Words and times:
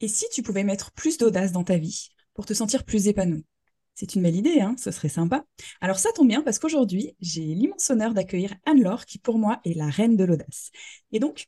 Et 0.00 0.08
si 0.08 0.26
tu 0.30 0.42
pouvais 0.42 0.64
mettre 0.64 0.92
plus 0.92 1.18
d'audace 1.18 1.52
dans 1.52 1.64
ta 1.64 1.78
vie 1.78 2.08
pour 2.34 2.44
te 2.44 2.54
sentir 2.54 2.84
plus 2.84 3.08
épanoui 3.08 3.46
C'est 3.94 4.14
une 4.14 4.22
belle 4.22 4.36
idée, 4.36 4.60
hein 4.60 4.74
ce 4.78 4.90
serait 4.90 5.08
sympa. 5.08 5.44
Alors 5.80 5.98
ça 5.98 6.12
tombe 6.12 6.28
bien 6.28 6.42
parce 6.42 6.58
qu'aujourd'hui, 6.58 7.16
j'ai 7.20 7.42
l'immense 7.42 7.88
honneur 7.88 8.12
d'accueillir 8.12 8.54
Anne-Laure 8.66 9.06
qui 9.06 9.18
pour 9.18 9.38
moi 9.38 9.60
est 9.64 9.74
la 9.74 9.88
reine 9.88 10.16
de 10.16 10.24
l'audace. 10.24 10.70
Et 11.12 11.18
donc, 11.18 11.46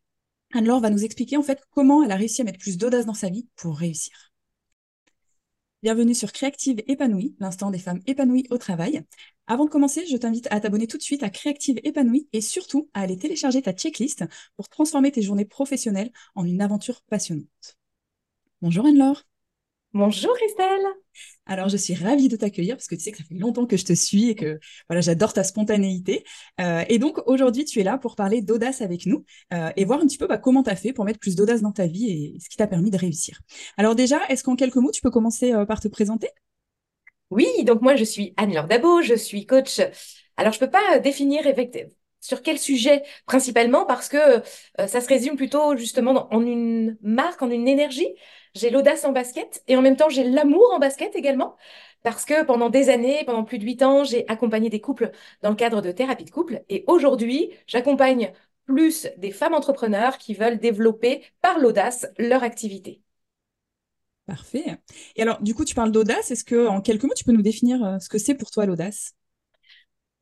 Anne-Laure 0.55 0.81
va 0.81 0.91
nous 0.91 1.05
expliquer 1.05 1.37
en 1.37 1.43
fait 1.43 1.61
comment 1.71 2.03
elle 2.03 2.13
a 2.13 2.17
réussi 2.17 2.41
à 2.41 2.45
mettre 2.45 2.59
plus 2.59 2.79
d'audace 2.79 3.05
dans 3.05 3.15
sa 3.15 3.29
vie 3.29 3.47
pour 3.57 3.77
réussir. 3.77 4.33
Bienvenue 5.83 6.15
sur 6.15 6.33
Créative 6.33 6.83
Épanouie, 6.89 7.37
l'instant 7.39 7.71
des 7.71 7.79
femmes 7.79 8.01
épanouies 8.07 8.47
au 8.51 8.59
travail. 8.59 9.03
Avant 9.47 9.65
de 9.65 9.71
commencer, 9.71 10.05
je 10.11 10.17
t'invite 10.17 10.49
à 10.51 10.59
t'abonner 10.59 10.89
tout 10.89 10.97
de 10.97 11.03
suite 11.03 11.23
à 11.23 11.31
Créative 11.31 11.79
Épanouie 11.85 12.29
et 12.33 12.41
surtout 12.41 12.89
à 12.95 13.03
aller 13.03 13.17
télécharger 13.17 13.63
ta 13.63 13.73
checklist 13.73 14.25
pour 14.57 14.69
transformer 14.69 15.13
tes 15.13 15.23
journées 15.23 15.45
professionnelles 15.45 16.11
en 16.35 16.45
une 16.45 16.63
aventure 16.63 17.03
passionnante. 17.03 17.78
Bonjour 18.61 18.87
Anne-Laure. 18.87 19.23
Bonjour 19.93 20.35
Christelle. 20.35 20.85
Alors, 21.47 21.69
je 21.69 21.77
suis 21.77 21.95
ravie 21.95 22.27
de 22.27 22.35
t'accueillir 22.35 22.75
parce 22.75 22.89
que 22.89 22.97
tu 22.97 23.03
sais 23.03 23.13
que 23.13 23.19
ça 23.19 23.25
fait 23.25 23.37
longtemps 23.37 23.67
que 23.67 23.77
je 23.77 23.85
te 23.85 23.93
suis 23.93 24.31
et 24.31 24.35
que 24.35 24.59
voilà, 24.89 25.01
j'adore 25.01 25.33
ta 25.33 25.45
spontanéité. 25.45 26.25
Euh, 26.61 26.83
et 26.89 26.99
donc, 26.99 27.19
aujourd'hui, 27.27 27.65
tu 27.65 27.79
es 27.79 27.85
là 27.85 27.99
pour 27.99 28.17
parler 28.17 28.43
d'audace 28.43 28.83
avec 28.83 29.07
nous 29.07 29.25
euh, 29.53 29.71
et 29.77 29.85
voir 29.85 30.01
un 30.01 30.07
petit 30.09 30.19
peu 30.19 30.27
bah, 30.27 30.39
comment 30.39 30.65
tu 30.65 30.71
as 30.71 30.77
fait 30.77 30.93
pour 30.93 31.05
mettre 31.05 31.21
plus 31.21 31.37
d'audace 31.37 31.63
dans 31.63 31.71
ta 31.71 31.87
vie 31.87 32.11
et 32.11 32.41
ce 32.41 32.49
qui 32.49 32.57
t'a 32.57 32.67
permis 32.67 32.91
de 32.91 32.99
réussir. 32.99 33.39
Alors 33.77 33.95
déjà, 33.95 34.19
est-ce 34.29 34.43
qu'en 34.43 34.57
quelques 34.57 34.77
mots, 34.77 34.91
tu 34.91 35.03
peux 35.03 35.11
commencer 35.11 35.53
euh, 35.53 35.65
par 35.65 35.79
te 35.79 35.87
présenter? 35.87 36.29
Oui, 37.31 37.47
donc 37.63 37.81
moi, 37.81 37.95
je 37.95 38.05
suis 38.05 38.35
Anne-Laure 38.39 38.67
Dabo, 38.67 39.03
je 39.03 39.15
suis 39.15 39.47
coach. 39.47 39.81
Alors, 40.37 40.53
je 40.53 40.59
peux 40.59 40.71
pas 40.71 40.99
définir 40.99 41.43
sur 42.21 42.43
quel 42.43 42.59
sujet 42.59 43.05
principalement 43.25 43.87
parce 43.87 44.09
que 44.09 44.43
ça 44.79 45.01
se 45.01 45.09
résume 45.09 45.37
plutôt 45.37 45.77
justement 45.77 46.27
en 46.35 46.45
une 46.45 46.97
marque, 47.03 47.41
en 47.43 47.51
une 47.51 47.69
énergie 47.69 48.09
j'ai 48.55 48.71
l'audace 48.71 49.05
en 49.05 49.13
basket 49.13 49.63
et 49.69 49.77
en 49.77 49.83
même 49.83 49.97
temps 49.97 50.09
j'ai 50.09 50.25
l'amour 50.25 50.71
en 50.75 50.79
basket 50.79 51.15
également 51.17 51.57
parce 52.03 52.25
que 52.25 52.45
pendant 52.45 52.71
des 52.71 52.91
années, 52.91 53.25
pendant 53.27 53.45
plus 53.45 53.59
de 53.59 53.65
huit 53.65 53.83
ans, 53.83 54.05
j'ai 54.05 54.27
accompagné 54.29 54.71
des 54.71 54.81
couples 54.81 55.11
dans 55.43 55.51
le 55.51 55.57
cadre 55.57 55.83
de 55.83 55.93
thérapie 55.93 56.25
de 56.25 56.31
couple 56.31 56.63
et 56.69 56.85
aujourd'hui, 56.87 57.51
j'accompagne 57.67 58.33
plus 58.67 59.09
des 59.17 59.31
femmes 59.33 59.55
entrepreneurs 59.55 60.19
qui 60.19 60.35
veulent 60.35 60.59
développer 60.59 61.23
par 61.41 61.59
l'audace 61.59 62.07
leur 62.19 62.43
activité. 62.43 63.03
Parfait. 64.27 64.79
Et 65.17 65.23
alors, 65.23 65.41
du 65.43 65.55
coup, 65.55 65.65
tu 65.65 65.75
parles 65.75 65.91
d'audace. 65.91 66.31
Est-ce 66.31 66.45
que, 66.45 66.67
en 66.69 66.81
quelques 66.83 67.05
mots, 67.05 67.15
tu 67.17 67.25
peux 67.25 67.33
nous 67.33 67.43
définir 67.43 67.83
euh, 67.83 67.99
ce 67.99 68.09
que 68.11 68.19
c'est 68.19 68.35
pour 68.35 68.51
toi 68.51 68.67
l'audace? 68.67 69.15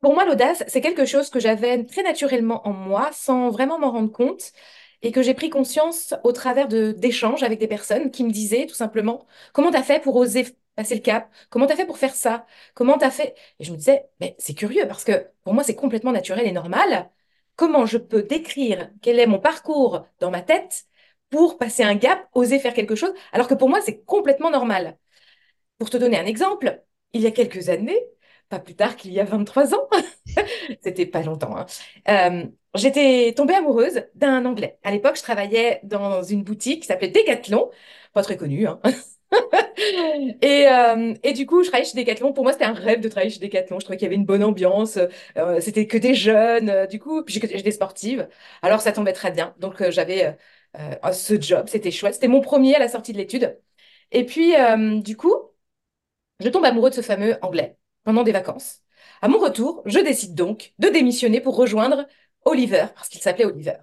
Pour 0.01 0.13
moi, 0.13 0.25
l'audace, 0.25 0.63
c'est 0.67 0.81
quelque 0.81 1.05
chose 1.05 1.29
que 1.29 1.39
j'avais 1.39 1.83
très 1.83 2.03
naturellement 2.03 2.67
en 2.67 2.73
moi, 2.73 3.09
sans 3.13 3.49
vraiment 3.49 3.79
m'en 3.79 3.91
rendre 3.91 4.11
compte 4.11 4.51
et 5.01 5.11
que 5.11 5.21
j'ai 5.21 5.33
pris 5.33 5.49
conscience 5.49 6.13
au 6.23 6.31
travers 6.31 6.67
de 6.67 6.91
d'échanges 6.91 7.43
avec 7.43 7.59
des 7.59 7.67
personnes 7.67 8.11
qui 8.11 8.23
me 8.23 8.31
disaient 8.31 8.65
tout 8.67 8.75
simplement 8.75 9.25
comment 9.53 9.71
t'as 9.71 9.83
fait 9.83 10.01
pour 10.01 10.15
oser 10.15 10.45
passer 10.75 10.95
le 10.95 11.01
cap? 11.01 11.31
Comment 11.49 11.65
t'as 11.67 11.75
fait 11.75 11.85
pour 11.87 11.97
faire 11.97 12.13
ça? 12.15 12.45
Comment 12.75 12.97
t'as 12.97 13.09
fait? 13.11 13.35
Et 13.59 13.63
je 13.63 13.71
me 13.71 13.77
disais, 13.77 14.07
mais 14.19 14.35
c'est 14.37 14.53
curieux 14.53 14.87
parce 14.87 15.03
que 15.03 15.27
pour 15.43 15.53
moi 15.53 15.63
c'est 15.63 15.75
complètement 15.75 16.11
naturel 16.11 16.45
et 16.47 16.51
normal. 16.51 17.09
Comment 17.55 17.85
je 17.85 17.97
peux 17.97 18.21
décrire 18.23 18.91
quel 19.01 19.19
est 19.19 19.25
mon 19.27 19.39
parcours 19.39 20.05
dans 20.19 20.29
ma 20.31 20.41
tête 20.41 20.85
pour 21.29 21.57
passer 21.57 21.83
un 21.83 21.95
gap, 21.95 22.27
oser 22.33 22.59
faire 22.59 22.73
quelque 22.73 22.95
chose, 22.95 23.13
alors 23.33 23.47
que 23.47 23.53
pour 23.55 23.69
moi 23.69 23.81
c'est 23.81 24.03
complètement 24.03 24.51
normal? 24.51 24.97
Pour 25.77 25.89
te 25.89 25.97
donner 25.97 26.17
un 26.19 26.25
exemple, 26.25 26.83
il 27.13 27.21
y 27.21 27.27
a 27.27 27.31
quelques 27.31 27.69
années, 27.69 28.01
pas 28.49 28.59
plus 28.59 28.75
tard 28.75 28.95
qu'il 28.95 29.11
y 29.13 29.19
a 29.19 29.23
23 29.25 29.73
ans, 29.75 29.87
c'était 30.81 31.05
pas 31.05 31.21
longtemps, 31.21 31.55
hein, 31.57 31.65
euh, 32.09 32.45
j'étais 32.75 33.33
tombée 33.35 33.55
amoureuse 33.55 34.03
d'un 34.15 34.45
Anglais. 34.45 34.79
À 34.83 34.91
l'époque, 34.91 35.17
je 35.17 35.21
travaillais 35.21 35.79
dans 35.83 36.23
une 36.23 36.43
boutique 36.43 36.81
qui 36.81 36.87
s'appelait 36.87 37.09
Decathlon, 37.09 37.69
pas 38.13 38.23
très 38.23 38.37
connue. 38.37 38.67
Hein. 38.67 38.79
et, 40.41 40.67
euh, 40.67 41.13
et, 41.23 41.33
du 41.33 41.45
coup, 41.45 41.63
je 41.63 41.69
travaillais 41.69 41.89
chez 41.89 41.97
Decathlon. 41.97 42.33
Pour 42.33 42.43
moi, 42.43 42.53
c'était 42.53 42.65
un 42.65 42.73
rêve 42.73 43.01
de 43.01 43.09
travailler 43.09 43.31
chez 43.31 43.39
Decathlon. 43.39 43.79
Je 43.79 43.85
trouvais 43.85 43.97
qu'il 43.97 44.05
y 44.05 44.07
avait 44.07 44.15
une 44.15 44.25
bonne 44.25 44.43
ambiance. 44.43 44.97
Euh, 45.37 45.59
c'était 45.61 45.87
que 45.87 45.97
des 45.97 46.15
jeunes. 46.15 46.87
Du 46.87 46.99
coup, 46.99 47.23
j'étais 47.27 47.71
sportive. 47.71 48.27
Alors, 48.61 48.81
ça 48.81 48.91
tombait 48.93 49.13
très 49.13 49.31
bien. 49.31 49.53
Donc, 49.59 49.89
j'avais 49.89 50.37
ce 51.13 51.41
job. 51.41 51.67
C'était 51.67 51.91
chouette. 51.91 52.13
C'était 52.15 52.27
mon 52.27 52.41
premier 52.41 52.75
à 52.75 52.79
la 52.79 52.87
sortie 52.87 53.11
de 53.13 53.17
l'étude. 53.17 53.59
Et 54.11 54.25
puis, 54.25 54.53
du 55.01 55.17
coup, 55.17 55.33
je 56.39 56.49
tombe 56.49 56.65
amoureux 56.65 56.89
de 56.89 56.95
ce 56.95 57.01
fameux 57.01 57.37
Anglais 57.43 57.76
pendant 58.07 58.23
des 58.23 58.31
vacances. 58.31 58.83
À 59.21 59.27
mon 59.27 59.37
retour, 59.37 59.83
je 59.85 59.99
décide 59.99 60.33
donc 60.33 60.73
de 60.79 60.87
démissionner 60.87 61.41
pour 61.41 61.57
rejoindre 61.57 62.07
Oliver, 62.45 62.85
parce 62.95 63.09
qu'il 63.09 63.19
s'appelait 63.19 63.43
Oliver. 63.43 63.75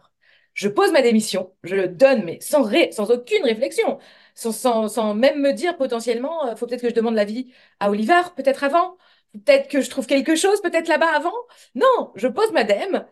Je 0.54 0.66
pose 0.68 0.92
ma 0.92 1.02
démission, 1.02 1.54
je 1.62 1.76
le 1.76 1.88
donne, 1.88 2.24
mais 2.24 2.40
sans, 2.40 2.70
sans 2.92 3.10
aucune 3.10 3.44
réflexion, 3.44 3.98
sans, 4.34 4.88
sans, 4.88 5.14
même 5.14 5.42
me 5.42 5.52
dire 5.52 5.76
potentiellement, 5.76 6.46
euh, 6.46 6.56
faut 6.56 6.66
peut-être 6.66 6.80
que 6.80 6.88
je 6.88 6.94
demande 6.94 7.16
l'avis 7.16 7.52
à 7.80 7.90
Oliver, 7.90 8.22
peut-être 8.34 8.64
avant, 8.64 8.96
peut-être 9.34 9.68
que 9.68 9.82
je 9.82 9.90
trouve 9.90 10.06
quelque 10.06 10.36
chose, 10.36 10.62
peut-être 10.62 10.88
là-bas 10.88 11.14
avant. 11.14 11.34
Non, 11.74 12.10
je 12.14 12.28
pose 12.28 12.50
ma 12.52 12.64
dème, 12.64 13.06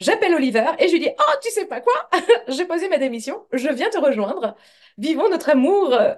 j'appelle 0.00 0.34
Oliver 0.34 0.70
et 0.78 0.88
je 0.88 0.92
lui 0.94 1.00
dis, 1.00 1.10
oh, 1.18 1.32
tu 1.42 1.50
sais 1.50 1.66
pas 1.66 1.82
quoi, 1.82 2.08
j'ai 2.48 2.64
posé 2.64 2.88
ma 2.88 2.96
démission, 2.96 3.46
je 3.52 3.68
viens 3.68 3.90
te 3.90 3.98
rejoindre, 3.98 4.56
vivons 4.96 5.28
notre 5.28 5.50
amour 5.50 5.92
euh, 5.92 6.14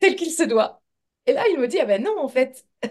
tel 0.00 0.16
qu'il 0.16 0.30
se 0.30 0.42
doit. 0.42 0.82
Et 1.26 1.32
là, 1.32 1.44
il 1.50 1.58
me 1.58 1.66
dit, 1.68 1.80
ah 1.80 1.84
ben 1.86 2.02
non, 2.02 2.18
en 2.18 2.28
fait, 2.28 2.64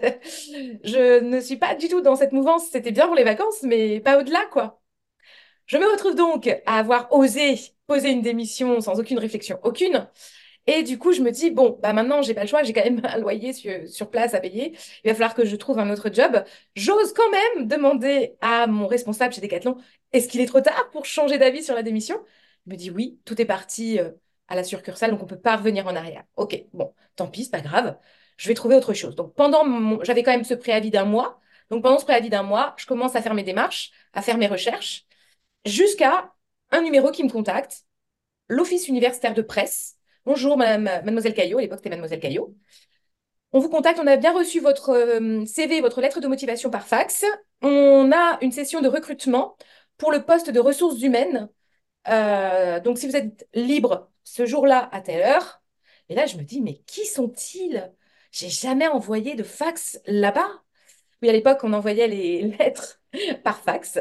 je 0.84 1.20
ne 1.20 1.40
suis 1.40 1.56
pas 1.56 1.74
du 1.74 1.88
tout 1.88 2.02
dans 2.02 2.16
cette 2.16 2.32
mouvance, 2.32 2.68
c'était 2.70 2.92
bien 2.92 3.06
pour 3.06 3.16
les 3.16 3.24
vacances, 3.24 3.62
mais 3.62 4.00
pas 4.00 4.18
au-delà, 4.18 4.44
quoi. 4.52 4.82
Je 5.66 5.78
me 5.78 5.90
retrouve 5.90 6.14
donc 6.14 6.48
à 6.66 6.78
avoir 6.78 7.12
osé 7.12 7.56
poser 7.86 8.10
une 8.10 8.22
démission 8.22 8.80
sans 8.80 9.00
aucune 9.00 9.18
réflexion, 9.18 9.58
aucune. 9.62 10.08
Et 10.66 10.82
du 10.82 10.98
coup, 10.98 11.12
je 11.12 11.22
me 11.22 11.30
dis, 11.30 11.50
bon, 11.50 11.78
bah 11.82 11.92
maintenant, 11.92 12.22
j'ai 12.22 12.34
pas 12.34 12.42
le 12.42 12.48
choix, 12.48 12.62
j'ai 12.64 12.72
quand 12.72 12.84
même 12.84 13.00
un 13.04 13.18
loyer 13.18 13.52
sur, 13.52 14.10
place 14.10 14.34
à 14.34 14.40
payer. 14.40 14.76
Il 15.04 15.08
va 15.08 15.14
falloir 15.14 15.34
que 15.34 15.44
je 15.44 15.56
trouve 15.56 15.78
un 15.78 15.90
autre 15.90 16.10
job. 16.12 16.44
J'ose 16.74 17.12
quand 17.14 17.30
même 17.30 17.68
demander 17.68 18.36
à 18.40 18.66
mon 18.66 18.86
responsable 18.86 19.32
chez 19.34 19.40
Decathlon, 19.40 19.76
est-ce 20.12 20.28
qu'il 20.28 20.40
est 20.40 20.46
trop 20.46 20.60
tard 20.60 20.90
pour 20.90 21.04
changer 21.06 21.38
d'avis 21.38 21.62
sur 21.62 21.74
la 21.74 21.82
démission? 21.82 22.20
Il 22.66 22.72
me 22.72 22.76
dit, 22.76 22.90
oui, 22.90 23.20
tout 23.24 23.40
est 23.40 23.44
parti 23.44 23.98
euh, 24.00 24.10
à 24.48 24.56
la 24.56 24.64
succursale, 24.64 25.10
donc 25.12 25.22
on 25.22 25.26
peut 25.26 25.38
pas 25.38 25.56
revenir 25.56 25.86
en 25.86 25.94
arrière. 25.96 26.24
Ok, 26.36 26.64
bon, 26.72 26.94
tant 27.14 27.28
pis, 27.28 27.48
pas 27.48 27.60
grave. 27.60 27.96
Je 28.36 28.48
vais 28.48 28.54
trouver 28.54 28.76
autre 28.76 28.92
chose. 28.94 29.14
Donc 29.16 29.34
pendant 29.34 29.64
mon... 29.64 30.02
j'avais 30.04 30.22
quand 30.22 30.32
même 30.32 30.44
ce 30.44 30.54
préavis 30.54 30.90
d'un 30.90 31.04
mois. 31.04 31.40
Donc 31.70 31.82
pendant 31.82 31.98
ce 31.98 32.04
préavis 32.04 32.30
d'un 32.30 32.42
mois, 32.42 32.74
je 32.76 32.86
commence 32.86 33.16
à 33.16 33.22
faire 33.22 33.34
mes 33.34 33.42
démarches, 33.42 33.90
à 34.12 34.22
faire 34.22 34.38
mes 34.38 34.46
recherches 34.46 35.06
jusqu'à 35.64 36.32
un 36.70 36.82
numéro 36.82 37.10
qui 37.10 37.24
me 37.24 37.30
contacte, 37.30 37.84
l'Office 38.48 38.88
universitaire 38.88 39.34
de 39.34 39.42
presse. 39.42 39.96
Bonjour, 40.24 40.56
madame, 40.56 40.84
mademoiselle 40.84 41.34
Caillot, 41.34 41.58
à 41.58 41.62
l'époque 41.62 41.78
c'était 41.78 41.90
mademoiselle 41.90 42.20
Caillot. 42.20 42.54
On 43.52 43.58
vous 43.58 43.68
contacte, 43.68 43.98
on 44.02 44.06
a 44.06 44.16
bien 44.16 44.32
reçu 44.32 44.60
votre 44.60 44.90
euh, 44.90 45.44
CV, 45.46 45.80
votre 45.80 46.00
lettre 46.00 46.20
de 46.20 46.28
motivation 46.28 46.70
par 46.70 46.86
fax. 46.86 47.24
On 47.62 48.10
a 48.12 48.38
une 48.42 48.52
session 48.52 48.80
de 48.80 48.88
recrutement 48.88 49.56
pour 49.96 50.12
le 50.12 50.24
poste 50.24 50.50
de 50.50 50.60
ressources 50.60 51.00
humaines. 51.00 51.48
Euh, 52.08 52.80
donc, 52.80 52.98
si 52.98 53.08
vous 53.08 53.16
êtes 53.16 53.48
libre 53.54 54.10
ce 54.24 54.46
jour-là 54.46 54.88
à 54.92 55.00
telle 55.00 55.22
heure, 55.22 55.62
et 56.08 56.14
là, 56.14 56.26
je 56.26 56.36
me 56.36 56.42
dis, 56.42 56.60
mais 56.60 56.78
qui 56.86 57.06
sont-ils? 57.06 57.92
J'ai 58.36 58.50
jamais 58.50 58.86
envoyé 58.86 59.34
de 59.34 59.42
fax 59.42 59.98
là-bas. 60.04 60.62
Oui, 61.22 61.30
à 61.30 61.32
l'époque, 61.32 61.60
on 61.62 61.72
envoyait 61.72 62.06
les 62.06 62.42
lettres 62.58 63.00
par 63.42 63.58
fax. 63.62 63.98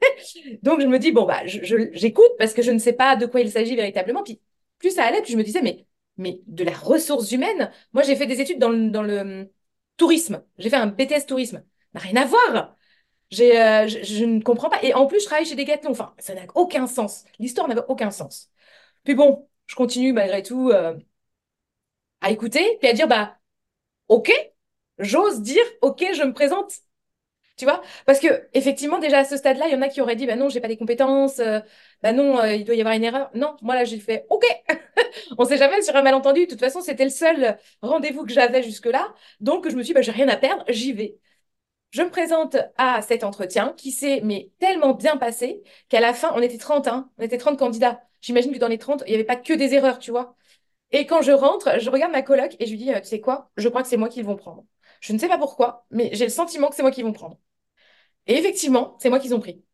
Donc, 0.62 0.82
je 0.82 0.86
me 0.86 0.98
dis, 0.98 1.10
bon, 1.10 1.24
bah, 1.24 1.40
j'écoute 1.46 2.30
parce 2.38 2.52
que 2.52 2.60
je 2.60 2.70
ne 2.70 2.78
sais 2.78 2.92
pas 2.92 3.16
de 3.16 3.24
quoi 3.24 3.40
il 3.40 3.50
s'agit 3.50 3.76
véritablement. 3.76 4.22
Puis, 4.22 4.42
plus 4.78 4.90
ça 4.90 5.04
allait, 5.04 5.22
plus 5.22 5.32
je 5.32 5.38
me 5.38 5.42
disais, 5.42 5.62
mais, 5.62 5.86
mais 6.18 6.42
de 6.46 6.64
la 6.64 6.76
ressource 6.76 7.32
humaine. 7.32 7.72
Moi, 7.94 8.02
j'ai 8.02 8.14
fait 8.14 8.26
des 8.26 8.42
études 8.42 8.58
dans 8.58 8.68
le, 8.68 8.90
dans 8.90 9.02
le 9.02 9.20
hum, 9.20 9.48
tourisme. 9.96 10.44
J'ai 10.58 10.68
fait 10.68 10.76
un 10.76 10.88
BTS 10.88 11.24
tourisme. 11.26 11.64
n'a 11.94 12.00
rien 12.00 12.16
à 12.16 12.26
voir. 12.26 12.76
J'ai, 13.30 13.58
euh, 13.58 13.88
je, 13.88 14.24
ne 14.26 14.42
comprends 14.42 14.68
pas. 14.68 14.82
Et 14.82 14.92
en 14.92 15.06
plus, 15.06 15.20
je 15.20 15.24
travaille 15.26 15.46
chez 15.46 15.56
Decathlon. 15.56 15.92
Enfin, 15.92 16.14
ça 16.18 16.34
n'a 16.34 16.42
aucun 16.54 16.86
sens. 16.86 17.24
L'histoire 17.38 17.66
n'avait 17.68 17.84
aucun 17.88 18.10
sens. 18.10 18.50
Puis 19.04 19.14
bon, 19.14 19.48
je 19.66 19.74
continue 19.76 20.12
malgré 20.12 20.42
tout 20.42 20.70
euh, 20.70 20.94
à 22.20 22.30
écouter, 22.30 22.76
puis 22.80 22.88
à 22.88 22.92
dire, 22.92 23.08
bah, 23.08 23.37
ok, 24.08 24.30
j'ose 24.98 25.40
dire, 25.42 25.64
ok, 25.82 26.04
je 26.14 26.22
me 26.24 26.32
présente 26.32 26.72
tu 27.56 27.64
vois? 27.64 27.82
Parce 28.06 28.20
que 28.20 28.48
effectivement, 28.54 28.98
déjà 28.98 29.18
à 29.20 29.24
ce 29.24 29.36
stade-là, 29.36 29.66
il 29.68 29.72
y 29.72 29.76
en 29.76 29.82
a 29.82 29.88
qui 29.88 30.00
auraient 30.00 30.16
dit, 30.16 30.26
bah 30.26 30.36
non, 30.36 30.48
j'ai 30.48 30.60
pas 30.60 30.68
les 30.68 30.76
compétences, 30.76 31.40
euh, 31.40 31.60
bah 32.02 32.12
non, 32.12 32.38
euh, 32.40 32.54
il 32.54 32.64
doit 32.64 32.74
y 32.76 32.80
avoir 32.80 32.94
une 32.94 33.04
erreur. 33.04 33.30
Non, 33.34 33.56
moi 33.62 33.74
là, 33.74 33.84
j'ai 33.84 33.98
fait, 33.98 34.26
ok, 34.30 34.44
on 35.38 35.44
sait 35.44 35.58
jamais 35.58 35.82
sur 35.82 35.96
un 35.96 36.02
malentendu. 36.02 36.46
De 36.46 36.50
toute 36.50 36.60
façon, 36.60 36.80
c'était 36.82 37.04
le 37.04 37.10
seul 37.10 37.58
rendez-vous 37.82 38.24
que 38.26 38.32
j'avais 38.32 38.62
jusque-là, 38.62 39.14
donc 39.40 39.68
je 39.68 39.76
me 39.76 39.82
suis, 39.82 39.88
dit, 39.88 39.94
bah 39.94 40.02
j'ai 40.02 40.12
rien 40.12 40.28
à 40.28 40.36
perdre, 40.36 40.64
j'y 40.68 40.92
vais. 40.92 41.18
Je 41.90 42.02
me 42.02 42.10
présente 42.10 42.56
à 42.78 43.02
cet 43.02 43.24
entretien 43.24 43.74
qui 43.78 43.92
s'est 43.92 44.22
mais 44.24 44.50
tellement 44.60 44.94
bien 44.94 45.18
passé 45.18 45.62
qu'à 45.90 46.00
la 46.00 46.14
fin, 46.14 46.32
on 46.36 46.42
était 46.42 46.58
30, 46.58 46.88
hein, 46.88 47.10
on 47.18 47.22
était 47.24 47.38
30 47.38 47.58
candidats. 47.58 48.02
J'imagine 48.22 48.52
que 48.54 48.58
dans 48.58 48.68
les 48.68 48.78
30, 48.78 49.04
il 49.06 49.10
n'y 49.10 49.16
avait 49.16 49.24
pas 49.24 49.36
que 49.36 49.54
des 49.54 49.74
erreurs, 49.74 49.98
tu 50.00 50.12
vois. 50.12 50.36
Et 50.92 51.06
quand 51.06 51.22
je 51.22 51.32
rentre, 51.32 51.78
je 51.80 51.90
regarde 51.90 52.12
ma 52.12 52.22
coloc 52.22 52.56
et 52.58 52.66
je 52.66 52.70
lui 52.70 52.78
dis, 52.78 52.92
euh, 52.92 53.00
tu 53.00 53.06
sais 53.08 53.20
quoi, 53.20 53.50
je 53.56 53.68
crois 53.68 53.82
que 53.82 53.88
c'est 53.88 53.96
moi 53.96 54.08
qui 54.08 54.22
vont 54.22 54.36
prendre. 54.36 54.64
Je 55.00 55.12
ne 55.12 55.18
sais 55.18 55.28
pas 55.28 55.38
pourquoi, 55.38 55.86
mais 55.90 56.10
j'ai 56.14 56.24
le 56.24 56.30
sentiment 56.30 56.68
que 56.68 56.76
c'est 56.76 56.82
moi 56.82 56.90
qui 56.90 57.02
vont 57.02 57.12
prendre. 57.12 57.38
Et 58.26 58.34
effectivement, 58.36 58.96
c'est 59.00 59.10
moi 59.10 59.20
qu'ils 59.20 59.34
ont 59.34 59.40
pris. 59.40 59.64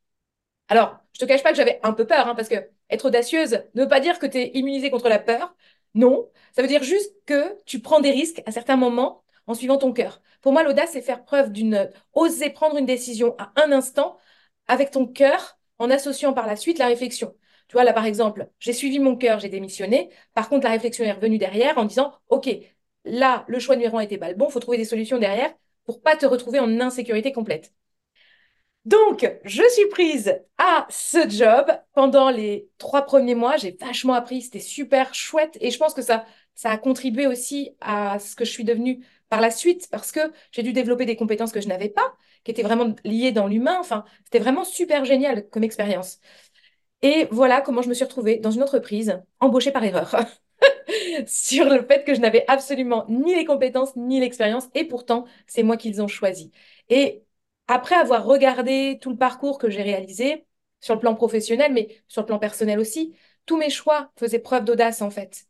Alors, 0.68 0.98
je 1.14 1.20
te 1.20 1.24
cache 1.26 1.42
pas 1.42 1.50
que 1.50 1.56
j'avais 1.56 1.80
un 1.82 1.92
peu 1.92 2.06
peur, 2.06 2.28
hein, 2.28 2.34
parce 2.34 2.48
que 2.48 2.56
être 2.90 3.06
audacieuse 3.06 3.64
ne 3.74 3.82
veut 3.82 3.88
pas 3.88 4.00
dire 4.00 4.18
que 4.18 4.26
tu 4.26 4.38
es 4.38 4.50
immunisée 4.54 4.90
contre 4.90 5.08
la 5.08 5.18
peur, 5.18 5.54
Non, 5.94 6.30
ça 6.52 6.62
veut 6.62 6.68
dire 6.68 6.82
juste 6.82 7.12
que 7.26 7.58
tu 7.66 7.80
prends 7.80 8.00
des 8.00 8.10
risques 8.10 8.42
à 8.46 8.52
certains 8.52 8.76
moments 8.76 9.24
en 9.46 9.54
suivant 9.54 9.78
ton 9.78 9.92
cœur. 9.92 10.22
Pour 10.42 10.52
moi, 10.52 10.62
l'audace, 10.62 10.90
c'est 10.92 11.02
faire 11.02 11.24
preuve 11.24 11.52
d'une... 11.52 11.90
oser 12.14 12.50
prendre 12.50 12.76
une 12.78 12.86
décision 12.86 13.36
à 13.38 13.52
un 13.62 13.72
instant 13.72 14.18
avec 14.66 14.90
ton 14.90 15.06
cœur 15.06 15.58
en 15.78 15.90
associant 15.90 16.32
par 16.32 16.46
la 16.46 16.56
suite 16.56 16.78
la 16.78 16.86
réflexion. 16.88 17.34
Tu 17.74 17.78
vois, 17.78 17.84
là, 17.84 17.92
par 17.92 18.04
exemple, 18.06 18.48
j'ai 18.60 18.72
suivi 18.72 19.00
mon 19.00 19.16
cœur, 19.16 19.40
j'ai 19.40 19.48
démissionné. 19.48 20.08
Par 20.32 20.48
contre, 20.48 20.62
la 20.62 20.70
réflexion 20.70 21.04
est 21.04 21.10
revenue 21.10 21.38
derrière 21.38 21.76
en 21.76 21.84
disant, 21.84 22.14
OK, 22.28 22.48
là, 23.04 23.44
le 23.48 23.58
choix 23.58 23.74
numéro 23.74 23.98
un 23.98 24.02
était 24.02 24.16
pas 24.16 24.28
le 24.28 24.36
bon, 24.36 24.46
il 24.48 24.52
faut 24.52 24.60
trouver 24.60 24.76
des 24.76 24.84
solutions 24.84 25.18
derrière 25.18 25.52
pour 25.84 26.00
pas 26.00 26.16
te 26.16 26.24
retrouver 26.24 26.60
en 26.60 26.80
insécurité 26.80 27.32
complète. 27.32 27.72
Donc, 28.84 29.26
je 29.44 29.62
suis 29.70 29.88
prise 29.88 30.38
à 30.58 30.86
ce 30.90 31.28
job 31.28 31.66
pendant 31.94 32.28
les 32.30 32.68
trois 32.78 33.02
premiers 33.02 33.34
mois. 33.34 33.56
J'ai 33.56 33.72
vachement 33.80 34.12
appris, 34.12 34.42
c'était 34.42 34.60
super 34.60 35.14
chouette 35.14 35.56
et 35.60 35.70
je 35.70 35.78
pense 35.78 35.94
que 35.94 36.02
ça, 36.02 36.26
ça 36.54 36.70
a 36.70 36.76
contribué 36.76 37.26
aussi 37.26 37.70
à 37.80 38.18
ce 38.18 38.36
que 38.36 38.44
je 38.44 38.50
suis 38.50 38.64
devenue 38.64 39.02
par 39.30 39.40
la 39.40 39.50
suite 39.50 39.88
parce 39.90 40.12
que 40.12 40.20
j'ai 40.52 40.62
dû 40.62 40.74
développer 40.74 41.06
des 41.06 41.16
compétences 41.16 41.50
que 41.52 41.62
je 41.62 41.68
n'avais 41.68 41.88
pas, 41.88 42.14
qui 42.44 42.50
étaient 42.50 42.62
vraiment 42.62 42.94
liées 43.04 43.32
dans 43.32 43.46
l'humain. 43.46 43.78
Enfin, 43.80 44.04
c'était 44.24 44.38
vraiment 44.38 44.64
super 44.64 45.06
génial 45.06 45.48
comme 45.48 45.64
expérience. 45.64 46.20
Et 47.04 47.28
voilà 47.30 47.60
comment 47.60 47.82
je 47.82 47.90
me 47.90 47.94
suis 47.94 48.04
retrouvée 48.04 48.38
dans 48.38 48.50
une 48.50 48.62
entreprise 48.62 49.20
embauchée 49.38 49.70
par 49.72 49.84
erreur 49.84 50.16
sur 51.26 51.66
le 51.66 51.84
fait 51.84 52.02
que 52.04 52.14
je 52.14 52.20
n'avais 52.20 52.46
absolument 52.48 53.04
ni 53.10 53.34
les 53.34 53.44
compétences 53.44 53.94
ni 53.94 54.20
l'expérience 54.20 54.68
et 54.74 54.84
pourtant 54.84 55.26
c'est 55.46 55.62
moi 55.62 55.76
qu'ils 55.76 56.00
ont 56.00 56.08
choisi. 56.08 56.50
Et 56.88 57.22
après 57.68 57.94
avoir 57.94 58.24
regardé 58.24 58.98
tout 59.02 59.10
le 59.10 59.18
parcours 59.18 59.58
que 59.58 59.68
j'ai 59.68 59.82
réalisé 59.82 60.46
sur 60.80 60.94
le 60.94 61.00
plan 61.00 61.14
professionnel 61.14 61.74
mais 61.74 62.02
sur 62.08 62.22
le 62.22 62.26
plan 62.26 62.38
personnel 62.38 62.80
aussi, 62.80 63.14
tous 63.46 63.58
mes 63.58 63.70
choix 63.70 64.10
faisaient 64.18 64.38
preuve 64.38 64.64
d'audace 64.64 65.02
en 65.02 65.10
fait. 65.10 65.46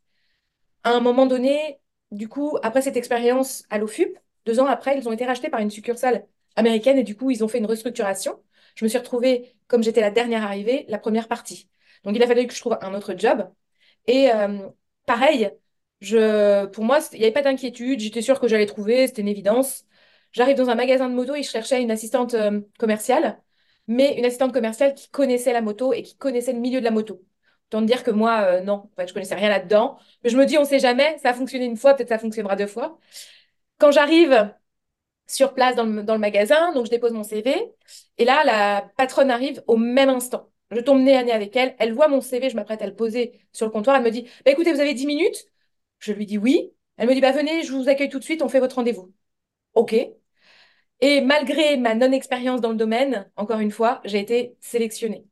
À 0.83 0.91
un 0.91 0.99
moment 0.99 1.25
donné, 1.25 1.79
du 2.11 2.27
coup, 2.29 2.57
après 2.63 2.81
cette 2.81 2.97
expérience 2.97 3.63
à 3.69 3.77
l'OFUP, 3.79 4.17
deux 4.45 4.59
ans 4.59 4.67
après, 4.67 4.97
ils 4.97 5.07
ont 5.09 5.11
été 5.13 5.25
rachetés 5.25 5.49
par 5.49 5.61
une 5.61 5.71
succursale 5.71 6.27
américaine 6.55 6.97
et 6.97 7.03
du 7.03 7.15
coup, 7.17 7.31
ils 7.31 7.43
ont 7.43 7.47
fait 7.47 7.57
une 7.59 7.65
restructuration. 7.65 8.39
Je 8.75 8.85
me 8.85 8.89
suis 8.89 8.97
retrouvée, 8.97 9.55
comme 9.67 9.83
j'étais 9.83 10.01
la 10.01 10.11
dernière 10.11 10.43
arrivée, 10.43 10.85
la 10.89 10.99
première 10.99 11.27
partie. 11.27 11.69
Donc, 12.03 12.15
il 12.15 12.23
a 12.23 12.27
fallu 12.27 12.47
que 12.47 12.53
je 12.53 12.59
trouve 12.59 12.77
un 12.81 12.93
autre 12.93 13.15
job. 13.17 13.49
Et 14.07 14.31
euh, 14.31 14.69
pareil, 15.05 15.51
je, 16.01 16.65
pour 16.67 16.83
moi, 16.83 16.99
il 17.13 17.19
n'y 17.19 17.25
avait 17.25 17.33
pas 17.33 17.41
d'inquiétude. 17.41 17.99
J'étais 17.99 18.21
sûre 18.21 18.39
que 18.39 18.47
j'allais 18.47 18.65
trouver, 18.65 19.07
c'était 19.07 19.21
une 19.21 19.27
évidence. 19.27 19.85
J'arrive 20.31 20.57
dans 20.57 20.69
un 20.69 20.75
magasin 20.75 21.09
de 21.09 21.15
moto 21.15 21.33
et 21.35 21.43
je 21.43 21.49
cherchais 21.49 21.81
une 21.81 21.91
assistante 21.91 22.33
euh, 22.33 22.61
commerciale, 22.77 23.41
mais 23.87 24.17
une 24.17 24.25
assistante 24.25 24.53
commerciale 24.53 24.93
qui 24.93 25.09
connaissait 25.09 25.53
la 25.53 25.61
moto 25.61 25.93
et 25.93 26.03
qui 26.03 26.17
connaissait 26.17 26.53
le 26.53 26.59
milieu 26.59 26.79
de 26.79 26.85
la 26.85 26.91
moto. 26.91 27.23
Autant 27.69 27.81
dire 27.81 28.03
que 28.03 28.11
moi, 28.11 28.41
euh, 28.41 28.61
non, 28.61 28.73
en 28.73 28.91
fait, 28.97 29.07
je 29.07 29.13
connaissais 29.13 29.35
rien 29.35 29.49
là-dedans. 29.49 29.97
Mais 30.23 30.29
je 30.29 30.37
me 30.37 30.45
dis, 30.45 30.57
on 30.57 30.65
sait 30.65 30.79
jamais, 30.79 31.17
ça 31.19 31.29
a 31.29 31.33
fonctionné 31.33 31.65
une 31.65 31.77
fois, 31.77 31.93
peut-être 31.95 32.09
ça 32.09 32.19
fonctionnera 32.19 32.55
deux 32.55 32.67
fois. 32.67 32.99
Quand 33.79 33.91
j'arrive 33.91 34.53
sur 35.27 35.53
place 35.53 35.75
dans 35.75 35.85
le, 35.85 36.03
dans 36.03 36.13
le, 36.13 36.19
magasin, 36.19 36.73
donc 36.73 36.85
je 36.85 36.91
dépose 36.91 37.11
mon 37.13 37.23
CV, 37.23 37.55
et 38.17 38.25
là, 38.25 38.43
la 38.43 38.89
patronne 38.97 39.31
arrive 39.31 39.63
au 39.67 39.77
même 39.77 40.09
instant. 40.09 40.49
Je 40.71 40.79
tombe 40.79 41.01
nez 41.01 41.15
à 41.15 41.23
nez 41.23 41.31
avec 41.31 41.55
elle, 41.55 41.75
elle 41.79 41.93
voit 41.93 42.07
mon 42.07 42.21
CV, 42.21 42.49
je 42.49 42.55
m'apprête 42.55 42.81
à 42.81 42.87
le 42.87 42.95
poser 42.95 43.39
sur 43.51 43.65
le 43.65 43.71
comptoir, 43.71 43.95
elle 43.97 44.03
me 44.03 44.11
dit, 44.11 44.23
bah, 44.45 44.51
écoutez, 44.51 44.73
vous 44.73 44.79
avez 44.79 44.93
10 44.93 45.05
minutes? 45.07 45.47
Je 45.99 46.13
lui 46.13 46.25
dis 46.25 46.37
oui. 46.37 46.71
Elle 46.97 47.07
me 47.09 47.13
dit, 47.13 47.21
bah, 47.21 47.31
venez, 47.31 47.63
je 47.63 47.71
vous 47.73 47.89
accueille 47.89 48.09
tout 48.09 48.19
de 48.19 48.23
suite, 48.23 48.41
on 48.41 48.49
fait 48.49 48.59
votre 48.59 48.75
rendez-vous. 48.75 49.13
OK. 49.75 49.95
Et 51.01 51.21
malgré 51.21 51.77
ma 51.77 51.95
non-expérience 51.95 52.61
dans 52.61 52.71
le 52.71 52.75
domaine, 52.77 53.29
encore 53.35 53.59
une 53.59 53.71
fois, 53.71 54.01
j'ai 54.05 54.19
été 54.19 54.57
sélectionnée 54.61 55.25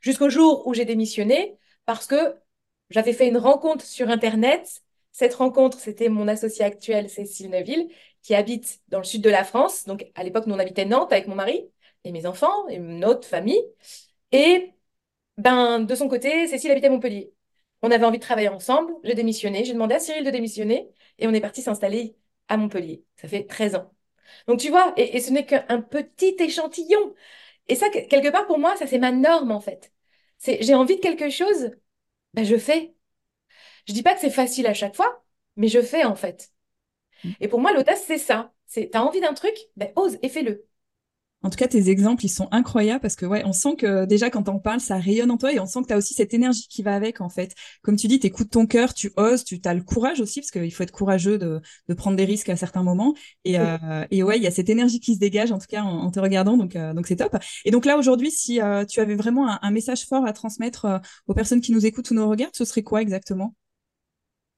jusqu'au 0.00 0.30
jour 0.30 0.66
où 0.66 0.74
j'ai 0.74 0.84
démissionné 0.84 1.58
parce 1.84 2.06
que 2.06 2.36
j'avais 2.90 3.12
fait 3.12 3.28
une 3.28 3.38
rencontre 3.38 3.84
sur 3.84 4.08
Internet. 4.08 4.82
Cette 5.12 5.34
rencontre, 5.34 5.78
c'était 5.80 6.08
mon 6.08 6.28
associé 6.28 6.64
actuel, 6.64 7.10
Cécile 7.10 7.50
Neuville, 7.50 7.88
qui 8.26 8.34
habite 8.34 8.80
dans 8.88 8.98
le 8.98 9.04
sud 9.04 9.22
de 9.22 9.30
la 9.30 9.44
France. 9.44 9.84
Donc, 9.84 10.10
à 10.16 10.24
l'époque, 10.24 10.46
nous, 10.46 10.54
on 10.56 10.58
habitait 10.58 10.84
Nantes 10.84 11.12
avec 11.12 11.28
mon 11.28 11.36
mari 11.36 11.70
et 12.04 12.10
mes 12.12 12.26
enfants 12.26 12.66
et 12.68 12.78
notre 12.80 13.28
famille. 13.28 13.62
Et 14.32 14.72
ben, 15.38 15.80
de 15.80 15.94
son 15.94 16.08
côté, 16.08 16.48
Cécile 16.48 16.72
habitait 16.72 16.90
Montpellier. 16.90 17.32
On 17.82 17.90
avait 17.92 18.04
envie 18.04 18.18
de 18.18 18.22
travailler 18.24 18.48
ensemble. 18.48 18.94
J'ai 19.04 19.14
démissionné. 19.14 19.64
J'ai 19.64 19.74
demandé 19.74 19.94
à 19.94 20.00
Cyril 20.00 20.24
de 20.24 20.30
démissionner 20.30 20.90
et 21.18 21.28
on 21.28 21.34
est 21.34 21.40
parti 21.40 21.62
s'installer 21.62 22.16
à 22.48 22.56
Montpellier. 22.56 23.04
Ça 23.16 23.28
fait 23.28 23.44
13 23.46 23.76
ans. 23.76 23.92
Donc, 24.48 24.60
tu 24.60 24.70
vois, 24.70 24.92
et, 24.96 25.20
ce 25.20 25.30
n'est 25.32 25.46
qu'un 25.46 25.82
petit 25.82 26.36
échantillon. 26.40 27.14
Et 27.68 27.76
ça, 27.76 27.90
quelque 27.90 28.30
part, 28.30 28.46
pour 28.48 28.58
moi, 28.58 28.76
ça, 28.76 28.88
c'est 28.88 28.98
ma 28.98 29.12
norme, 29.12 29.52
en 29.52 29.60
fait. 29.60 29.92
C'est 30.38 30.62
j'ai 30.62 30.74
envie 30.74 30.96
de 30.96 31.00
quelque 31.00 31.30
chose, 31.30 31.70
ben 32.34 32.44
je 32.44 32.56
fais. 32.58 32.94
Je 33.88 33.92
dis 33.94 34.02
pas 34.02 34.14
que 34.14 34.20
c'est 34.20 34.30
facile 34.30 34.66
à 34.66 34.74
chaque 34.74 34.96
fois, 34.96 35.24
mais 35.56 35.68
je 35.68 35.80
fais 35.82 36.04
en 36.04 36.16
fait. 36.16 36.52
Mmh. 37.24 37.30
Et 37.40 37.48
pour 37.48 37.60
moi, 37.60 37.72
l'audace, 37.72 38.04
c'est 38.06 38.18
ça. 38.18 38.52
C'est 38.66 38.90
t'as 38.92 39.00
envie 39.00 39.20
d'un 39.20 39.34
truc, 39.34 39.54
ben 39.76 39.90
ose 39.96 40.18
et 40.22 40.28
fais-le. 40.28 40.66
En 41.42 41.50
tout 41.50 41.58
cas, 41.58 41.68
tes 41.68 41.90
exemples, 41.90 42.24
ils 42.24 42.30
sont 42.30 42.48
incroyables 42.50 43.00
parce 43.00 43.14
que 43.14 43.24
ouais, 43.24 43.42
on 43.44 43.52
sent 43.52 43.76
que 43.76 44.04
déjà 44.04 44.30
quand 44.30 44.48
on 44.48 44.58
parle, 44.58 44.80
ça 44.80 44.96
rayonne 44.96 45.30
en 45.30 45.36
toi 45.36 45.52
et 45.52 45.60
on 45.60 45.66
sent 45.66 45.82
que 45.82 45.86
tu 45.86 45.92
as 45.92 45.96
aussi 45.96 46.12
cette 46.12 46.34
énergie 46.34 46.66
qui 46.68 46.82
va 46.82 46.94
avec 46.96 47.20
en 47.20 47.28
fait. 47.28 47.54
Comme 47.82 47.94
tu 47.94 48.08
dis, 48.08 48.18
tu 48.18 48.26
écoutes 48.26 48.50
ton 48.50 48.66
cœur, 48.66 48.94
tu 48.94 49.12
oses, 49.16 49.44
tu 49.44 49.60
as 49.64 49.74
le 49.74 49.82
courage 49.82 50.20
aussi 50.20 50.40
parce 50.40 50.50
qu'il 50.50 50.72
faut 50.72 50.82
être 50.82 50.90
courageux 50.90 51.38
de, 51.38 51.60
de, 51.88 51.94
prendre 51.94 52.16
des 52.16 52.24
risques 52.24 52.48
à 52.48 52.56
certains 52.56 52.82
moments. 52.82 53.14
Et, 53.44 53.60
euh, 53.60 54.04
et 54.10 54.24
ouais, 54.24 54.38
il 54.38 54.42
y 54.42 54.48
a 54.48 54.50
cette 54.50 54.70
énergie 54.70 54.98
qui 54.98 55.14
se 55.14 55.20
dégage 55.20 55.52
en 55.52 55.58
tout 55.58 55.66
cas 55.68 55.82
en, 55.82 56.10
te 56.10 56.18
regardant, 56.18 56.56
donc 56.56 56.74
euh, 56.74 56.94
donc 56.94 57.06
c'est 57.06 57.16
top. 57.16 57.36
Et 57.64 57.70
donc 57.70 57.84
là 57.84 57.96
aujourd'hui, 57.96 58.32
si 58.32 58.60
euh, 58.60 58.84
tu 58.84 58.98
avais 58.98 59.14
vraiment 59.14 59.48
un, 59.48 59.60
un, 59.62 59.70
message 59.70 60.04
fort 60.06 60.26
à 60.26 60.32
transmettre 60.32 61.00
aux 61.28 61.34
personnes 61.34 61.60
qui 61.60 61.70
nous 61.70 61.86
écoutent 61.86 62.10
ou 62.10 62.14
nous 62.14 62.28
regardent, 62.28 62.56
ce 62.56 62.64
serait 62.64 62.82
quoi 62.82 63.02
exactement? 63.02 63.54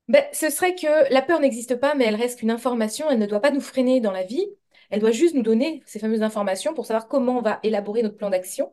Ben, 0.08 0.24
ce 0.32 0.50
serait 0.50 0.74
que 0.74 1.12
la 1.12 1.22
peur 1.22 1.40
n'existe 1.40 1.76
pas, 1.76 1.94
mais 1.94 2.06
elle 2.06 2.14
reste 2.16 2.38
qu'une 2.38 2.50
information, 2.50 3.10
elle 3.10 3.18
ne 3.18 3.26
doit 3.26 3.40
pas 3.40 3.50
nous 3.50 3.60
freiner 3.60 4.00
dans 4.00 4.12
la 4.12 4.24
vie. 4.24 4.46
Elle 4.90 5.00
doit 5.00 5.10
juste 5.12 5.34
nous 5.34 5.42
donner 5.42 5.82
ces 5.86 5.98
fameuses 5.98 6.22
informations 6.22 6.72
pour 6.74 6.86
savoir 6.86 7.08
comment 7.08 7.38
on 7.38 7.42
va 7.42 7.60
élaborer 7.62 8.02
notre 8.02 8.16
plan 8.16 8.30
d'action. 8.30 8.72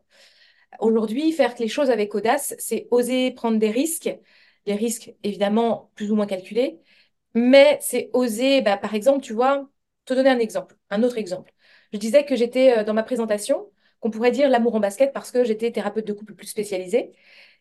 Aujourd'hui, 0.79 1.31
faire 1.31 1.53
les 1.59 1.67
choses 1.67 1.89
avec 1.89 2.15
audace, 2.15 2.55
c'est 2.59 2.87
oser 2.91 3.31
prendre 3.31 3.57
des 3.59 3.71
risques, 3.71 4.09
des 4.65 4.75
risques 4.75 5.13
évidemment 5.23 5.91
plus 5.95 6.11
ou 6.11 6.15
moins 6.15 6.25
calculés, 6.27 6.79
mais 7.33 7.77
c'est 7.81 8.09
oser, 8.13 8.61
bah, 8.61 8.77
par 8.77 8.95
exemple, 8.95 9.21
tu 9.21 9.33
vois, 9.33 9.69
te 10.05 10.13
donner 10.13 10.29
un 10.29 10.39
exemple, 10.39 10.77
un 10.89 11.03
autre 11.03 11.17
exemple. 11.17 11.53
Je 11.93 11.97
disais 11.99 12.25
que 12.25 12.35
j'étais 12.35 12.79
euh, 12.79 12.83
dans 12.83 12.93
ma 12.93 13.03
présentation, 13.03 13.71
qu'on 13.99 14.09
pourrait 14.11 14.31
dire 14.31 14.49
l'amour 14.49 14.75
en 14.75 14.79
basket 14.79 15.13
parce 15.13 15.31
que 15.31 15.43
j'étais 15.43 15.71
thérapeute 15.71 16.07
de 16.07 16.13
couple 16.13 16.35
plus 16.35 16.47
spécialisée. 16.47 17.11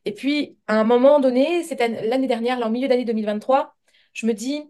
Et 0.05 0.13
puis, 0.13 0.59
à 0.67 0.79
un 0.81 0.85
moment 0.85 1.21
donné, 1.21 1.63
c'était 1.65 1.89
l'année 2.07 2.27
dernière, 2.27 2.59
là, 2.59 2.67
en 2.67 2.71
milieu 2.71 2.89
d'année 2.89 3.05
2023, 3.05 3.75
je 4.13 4.27
me 4.27 4.35
dis, 4.35 4.63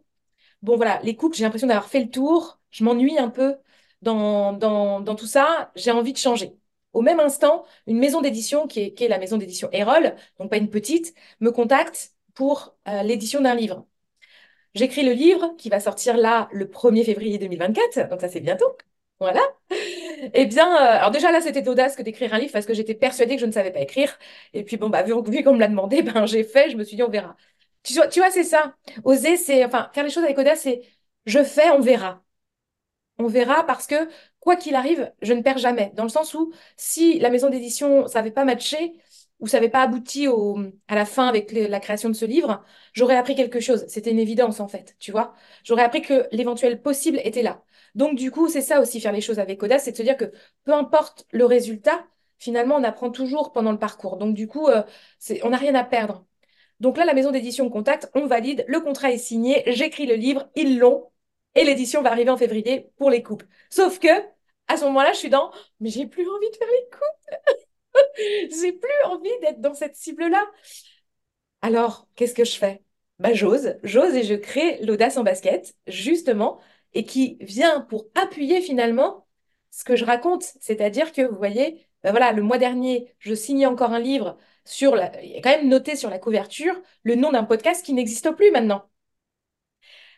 bon 0.63 0.77
voilà, 0.77 1.01
les 1.03 1.17
couples, 1.17 1.37
j'ai 1.37 1.45
l'impression 1.45 1.69
d'avoir 1.69 1.89
fait 1.89 2.01
le 2.01 2.11
tour, 2.11 2.61
je 2.71 2.85
m'ennuie 2.85 3.19
un 3.19 3.31
peu 3.31 3.57
dans, 4.03 4.53
dans, 4.53 5.15
tout 5.17 5.27
ça, 5.27 5.73
j'ai 5.77 5.91
envie 5.91 6.13
de 6.13 6.19
changer. 6.19 6.57
Au 6.93 7.03
même 7.03 7.21
instant, 7.21 7.65
une 7.87 7.99
maison 7.99 8.21
d'édition 8.21 8.67
qui 8.69 8.81
est, 8.81 9.09
la 9.09 9.19
maison 9.19 9.37
d'édition 9.39 9.69
Erol, 9.73 10.15
donc 10.39 10.51
pas 10.51 10.59
une 10.59 10.71
petite, 10.71 11.15
me 11.41 11.51
contacte 11.51 12.15
pour 12.35 12.77
euh, 12.89 13.03
l'édition 13.03 13.41
d'un 13.41 13.55
livre. 13.55 13.87
J'écris 14.75 15.05
le 15.05 15.13
livre 15.13 15.55
qui 15.59 15.69
va 15.69 15.81
sortir 15.81 16.17
là 16.17 16.49
le 16.53 16.69
1er 16.69 17.05
février 17.05 17.39
2024, 17.39 18.09
donc 18.11 18.21
ça 18.21 18.29
c'est 18.29 18.41
bientôt. 18.41 18.77
Voilà. 19.21 19.41
Eh 20.33 20.47
bien, 20.47 20.67
euh, 20.75 20.99
alors 20.99 21.11
déjà 21.11 21.31
là, 21.33 21.41
c'était 21.41 21.63
d'audace 21.63 21.97
que 21.97 22.03
d'écrire 22.03 22.33
un 22.35 22.39
livre 22.39 22.53
parce 22.53 22.67
que 22.67 22.75
j'étais 22.75 22.95
persuadée 22.95 23.35
que 23.37 23.41
je 23.41 23.47
ne 23.47 23.53
savais 23.53 23.73
pas 23.73 23.81
écrire. 23.81 24.17
Et 24.53 24.65
puis 24.65 24.77
bon, 24.77 24.89
bah, 24.89 25.03
vu, 25.03 25.13
qu'on 25.43 25.55
me 25.55 25.59
l'a 25.61 25.69
demandé, 25.69 26.03
ben, 26.03 26.27
j'ai 26.27 26.45
fait, 26.45 26.71
je 26.71 26.77
me 26.77 26.85
suis 26.85 26.97
dit, 26.97 27.03
on 27.03 27.09
verra. 27.09 27.37
Tu 27.83 27.95
vois, 27.95 28.09
tu 28.09 28.21
vois 28.21 28.31
c'est 28.31 28.45
ça. 28.45 28.75
Oser, 29.05 29.37
c'est, 29.37 29.65
enfin, 29.65 29.91
faire 29.93 30.05
les 30.05 30.11
choses 30.11 30.25
avec 30.25 30.39
audace, 30.39 30.61
c'est 30.63 30.83
je 31.27 31.43
fais, 31.43 31.71
on 31.71 31.81
verra. 31.81 32.23
On 33.19 33.29
verra 33.29 33.65
parce 33.67 33.87
que, 33.87 34.09
quoi 34.41 34.57
qu'il 34.57 34.75
arrive, 34.75 35.13
je 35.23 35.33
ne 35.33 35.43
perds 35.43 35.59
jamais. 35.59 35.93
Dans 35.95 36.03
le 36.05 36.09
sens 36.09 36.35
où, 36.35 36.53
si 36.77 37.19
la 37.21 37.31
maison 37.31 37.51
d'édition 37.51 38.07
savait 38.09 38.33
pas 38.33 38.45
matché 38.45 38.95
ou 39.41 39.47
ça 39.49 39.59
n'avait 39.59 39.71
pas 39.71 39.83
abouti 39.83 40.29
au, 40.29 40.59
à 40.89 40.95
la 40.95 41.05
fin 41.07 41.29
avec 41.29 41.53
la 41.53 41.81
création 41.81 42.09
de 42.09 42.15
ce 42.15 42.25
livre, 42.25 42.65
j'aurais 42.93 43.17
appris 43.17 43.35
quelque 43.37 43.61
chose. 43.61 43.85
C'était 43.89 44.11
une 44.11 44.19
évidence, 44.19 44.61
en 44.61 44.69
fait, 44.69 44.97
tu 44.99 45.13
vois. 45.13 45.35
J'aurais 45.65 45.85
appris 45.85 46.03
que 46.03 46.27
l'éventuel 46.33 46.83
possible 46.83 47.21
était 47.25 47.43
là. 47.43 47.63
Donc, 47.95 48.17
du 48.17 48.31
coup, 48.31 48.49
c'est 48.49 48.61
ça 48.61 48.81
aussi, 48.81 49.01
faire 49.01 49.13
les 49.13 49.21
choses 49.21 49.39
avec 49.39 49.63
audace, 49.63 49.85
c'est 49.85 49.93
de 49.93 49.97
se 49.97 50.03
dire 50.03 50.17
que 50.17 50.33
peu 50.65 50.73
importe 50.73 51.27
le 51.31 51.45
résultat, 51.45 52.05
finalement, 52.39 52.77
on 52.77 52.85
apprend 52.85 53.11
toujours 53.11 53.53
pendant 53.53 53.73
le 53.73 53.79
parcours. 53.79 54.17
Donc, 54.17 54.35
du 54.35 54.49
coup, 54.49 54.67
euh, 54.69 54.83
on 55.43 55.51
n'a 55.51 55.57
rien 55.57 55.75
à 55.75 55.85
perdre. 55.85 56.27
Donc 56.81 56.97
là, 56.99 57.05
la 57.05 57.15
maison 57.15 57.31
d'édition 57.31 57.71
contacte, 57.71 58.11
on 58.15 58.27
valide, 58.27 58.65
le 58.69 58.81
contrat 58.81 59.13
est 59.13 59.19
signé, 59.19 59.63
j'écris 59.69 60.07
le 60.07 60.15
livre, 60.17 60.49
ils 60.57 60.79
l'ont, 60.79 61.11
et 61.55 61.65
l'édition 61.65 62.03
va 62.03 62.11
arriver 62.11 62.31
en 62.31 62.37
février 62.37 62.91
pour 62.99 63.11
les 63.11 63.23
couples. 63.23 63.47
Sauf 63.71 63.99
que, 64.01 64.09
à 64.69 64.77
ce 64.77 64.85
moment-là, 64.87 65.13
je 65.13 65.19
suis 65.19 65.31
dans, 65.31 65.53
mais 65.81 65.91
j'ai 65.91 66.07
plus 66.07 66.29
envie 66.29 66.51
de 66.51 66.57
faire 66.57 66.69
les 66.69 66.91
couples. 66.91 67.55
j'ai 68.63 68.73
plus 68.73 69.05
envie 69.05 69.39
d'être 69.43 69.61
dans 69.61 69.75
cette 69.75 69.97
cible-là. 69.97 70.45
Alors, 71.63 72.09
qu'est-ce 72.15 72.35
que 72.35 72.45
je 72.45 72.57
fais? 72.57 72.83
Bah, 73.19 73.33
j'ose, 73.33 73.77
j'ose 73.85 74.15
et 74.15 74.23
je 74.25 74.35
crée 74.35 74.79
l'audace 74.83 75.17
en 75.17 75.23
basket, 75.23 75.75
justement, 75.87 76.61
et 76.95 77.05
qui 77.05 77.37
vient 77.41 77.81
pour 77.83 78.07
appuyer 78.15 78.61
finalement 78.61 79.27
ce 79.71 79.85
que 79.85 79.97
je 79.97 80.05
raconte. 80.05 80.45
C'est-à-dire 80.61 81.13
que, 81.13 81.23
vous 81.23 81.37
voyez, 81.37 81.87
bah 82.03 82.11
voilà, 82.11 82.33
le 82.33 82.43
mois 82.43 82.59
dernier, 82.59 83.15
je 83.19 83.35
signais 83.35 83.67
encore 83.67 83.93
un 83.93 84.01
livre 84.01 84.39
sur 84.65 84.95
la... 84.97 85.23
il 85.23 85.31
y 85.33 85.37
a 85.37 85.41
quand 85.43 85.51
même 85.51 85.69
noté 85.69 85.97
sur 85.97 86.11
la 86.11 86.19
couverture 86.19 86.81
le 87.03 87.15
nom 87.17 87.33
d'un 87.33 87.45
podcast 87.45 87.85
qui 87.85 87.93
n'existe 87.95 88.31
plus 88.33 88.51
maintenant. 88.51 88.89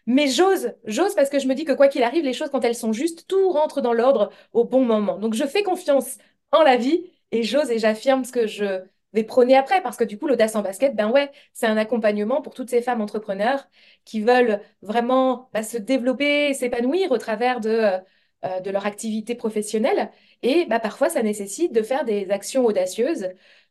Mais 0.06 0.28
j'ose, 0.28 0.74
j'ose 0.84 1.14
parce 1.14 1.30
que 1.30 1.38
je 1.38 1.48
me 1.48 1.54
dis 1.54 1.64
que 1.64 1.72
quoi 1.72 1.88
qu'il 1.88 2.02
arrive, 2.04 2.24
les 2.24 2.32
choses, 2.32 2.50
quand 2.50 2.64
elles 2.64 2.76
sont 2.76 2.92
justes, 2.92 3.26
tout 3.26 3.50
rentre 3.50 3.80
dans 3.80 3.92
l'ordre 3.92 4.30
au 4.52 4.64
bon 4.64 4.84
moment. 4.84 5.18
Donc 5.18 5.34
je 5.34 5.44
fais 5.44 5.62
confiance 5.62 6.18
en 6.52 6.62
la 6.62 6.76
vie 6.76 7.10
et 7.32 7.42
j'ose 7.42 7.70
et 7.70 7.78
j'affirme 7.78 8.24
ce 8.24 8.32
que 8.32 8.46
je 8.46 8.84
prôner 9.24 9.56
après 9.56 9.82
parce 9.82 9.96
que 9.96 10.04
du 10.04 10.18
coup, 10.18 10.26
l'audace 10.28 10.54
en 10.56 10.62
basket, 10.62 10.94
ben 10.96 11.10
ouais, 11.10 11.30
c'est 11.52 11.66
un 11.66 11.76
accompagnement 11.76 12.42
pour 12.42 12.54
toutes 12.54 12.70
ces 12.70 12.82
femmes 12.82 13.00
entrepreneurs 13.00 13.68
qui 14.04 14.20
veulent 14.20 14.60
vraiment 14.82 15.48
bah, 15.52 15.62
se 15.62 15.78
développer, 15.78 16.54
s'épanouir 16.54 17.10
au 17.12 17.18
travers 17.18 17.60
de, 17.60 18.00
euh, 18.44 18.60
de 18.60 18.70
leur 18.70 18.86
activité 18.86 19.34
professionnelle. 19.34 20.10
Et 20.42 20.66
bah, 20.66 20.80
parfois, 20.80 21.08
ça 21.08 21.22
nécessite 21.22 21.72
de 21.72 21.82
faire 21.82 22.04
des 22.04 22.30
actions 22.30 22.64
audacieuses 22.64 23.28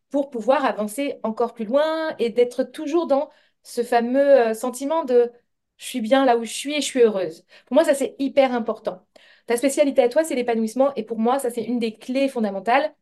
pour 0.09 0.29
pouvoir 0.29 0.65
avancer 0.65 1.19
encore 1.23 1.53
plus 1.53 1.65
loin 1.65 2.15
et 2.19 2.29
d'être 2.29 2.63
toujours 2.63 3.07
dans 3.07 3.29
ce 3.63 3.83
fameux 3.83 4.19
euh, 4.49 4.53
sentiment 4.53 5.03
de 5.05 5.31
je 5.77 5.85
suis 5.85 6.01
bien 6.01 6.25
là 6.25 6.37
où 6.37 6.43
je 6.45 6.51
suis 6.53 6.73
et 6.73 6.81
je 6.81 6.85
suis 6.85 7.01
heureuse. 7.01 7.45
Pour 7.65 7.75
moi, 7.75 7.83
ça, 7.83 7.93
c'est 7.93 8.15
hyper 8.19 8.53
important. 8.53 9.05
Ta 9.45 9.57
spécialité 9.57 10.01
à 10.03 10.09
toi, 10.09 10.23
c'est 10.23 10.35
l'épanouissement. 10.35 10.93
Et 10.95 11.03
pour 11.03 11.19
moi, 11.19 11.37
ça, 11.39 11.49
c'est 11.51 11.63
une 11.63 11.79
des 11.79 11.93
clés 11.93 12.29
fondamentales. 12.29 12.93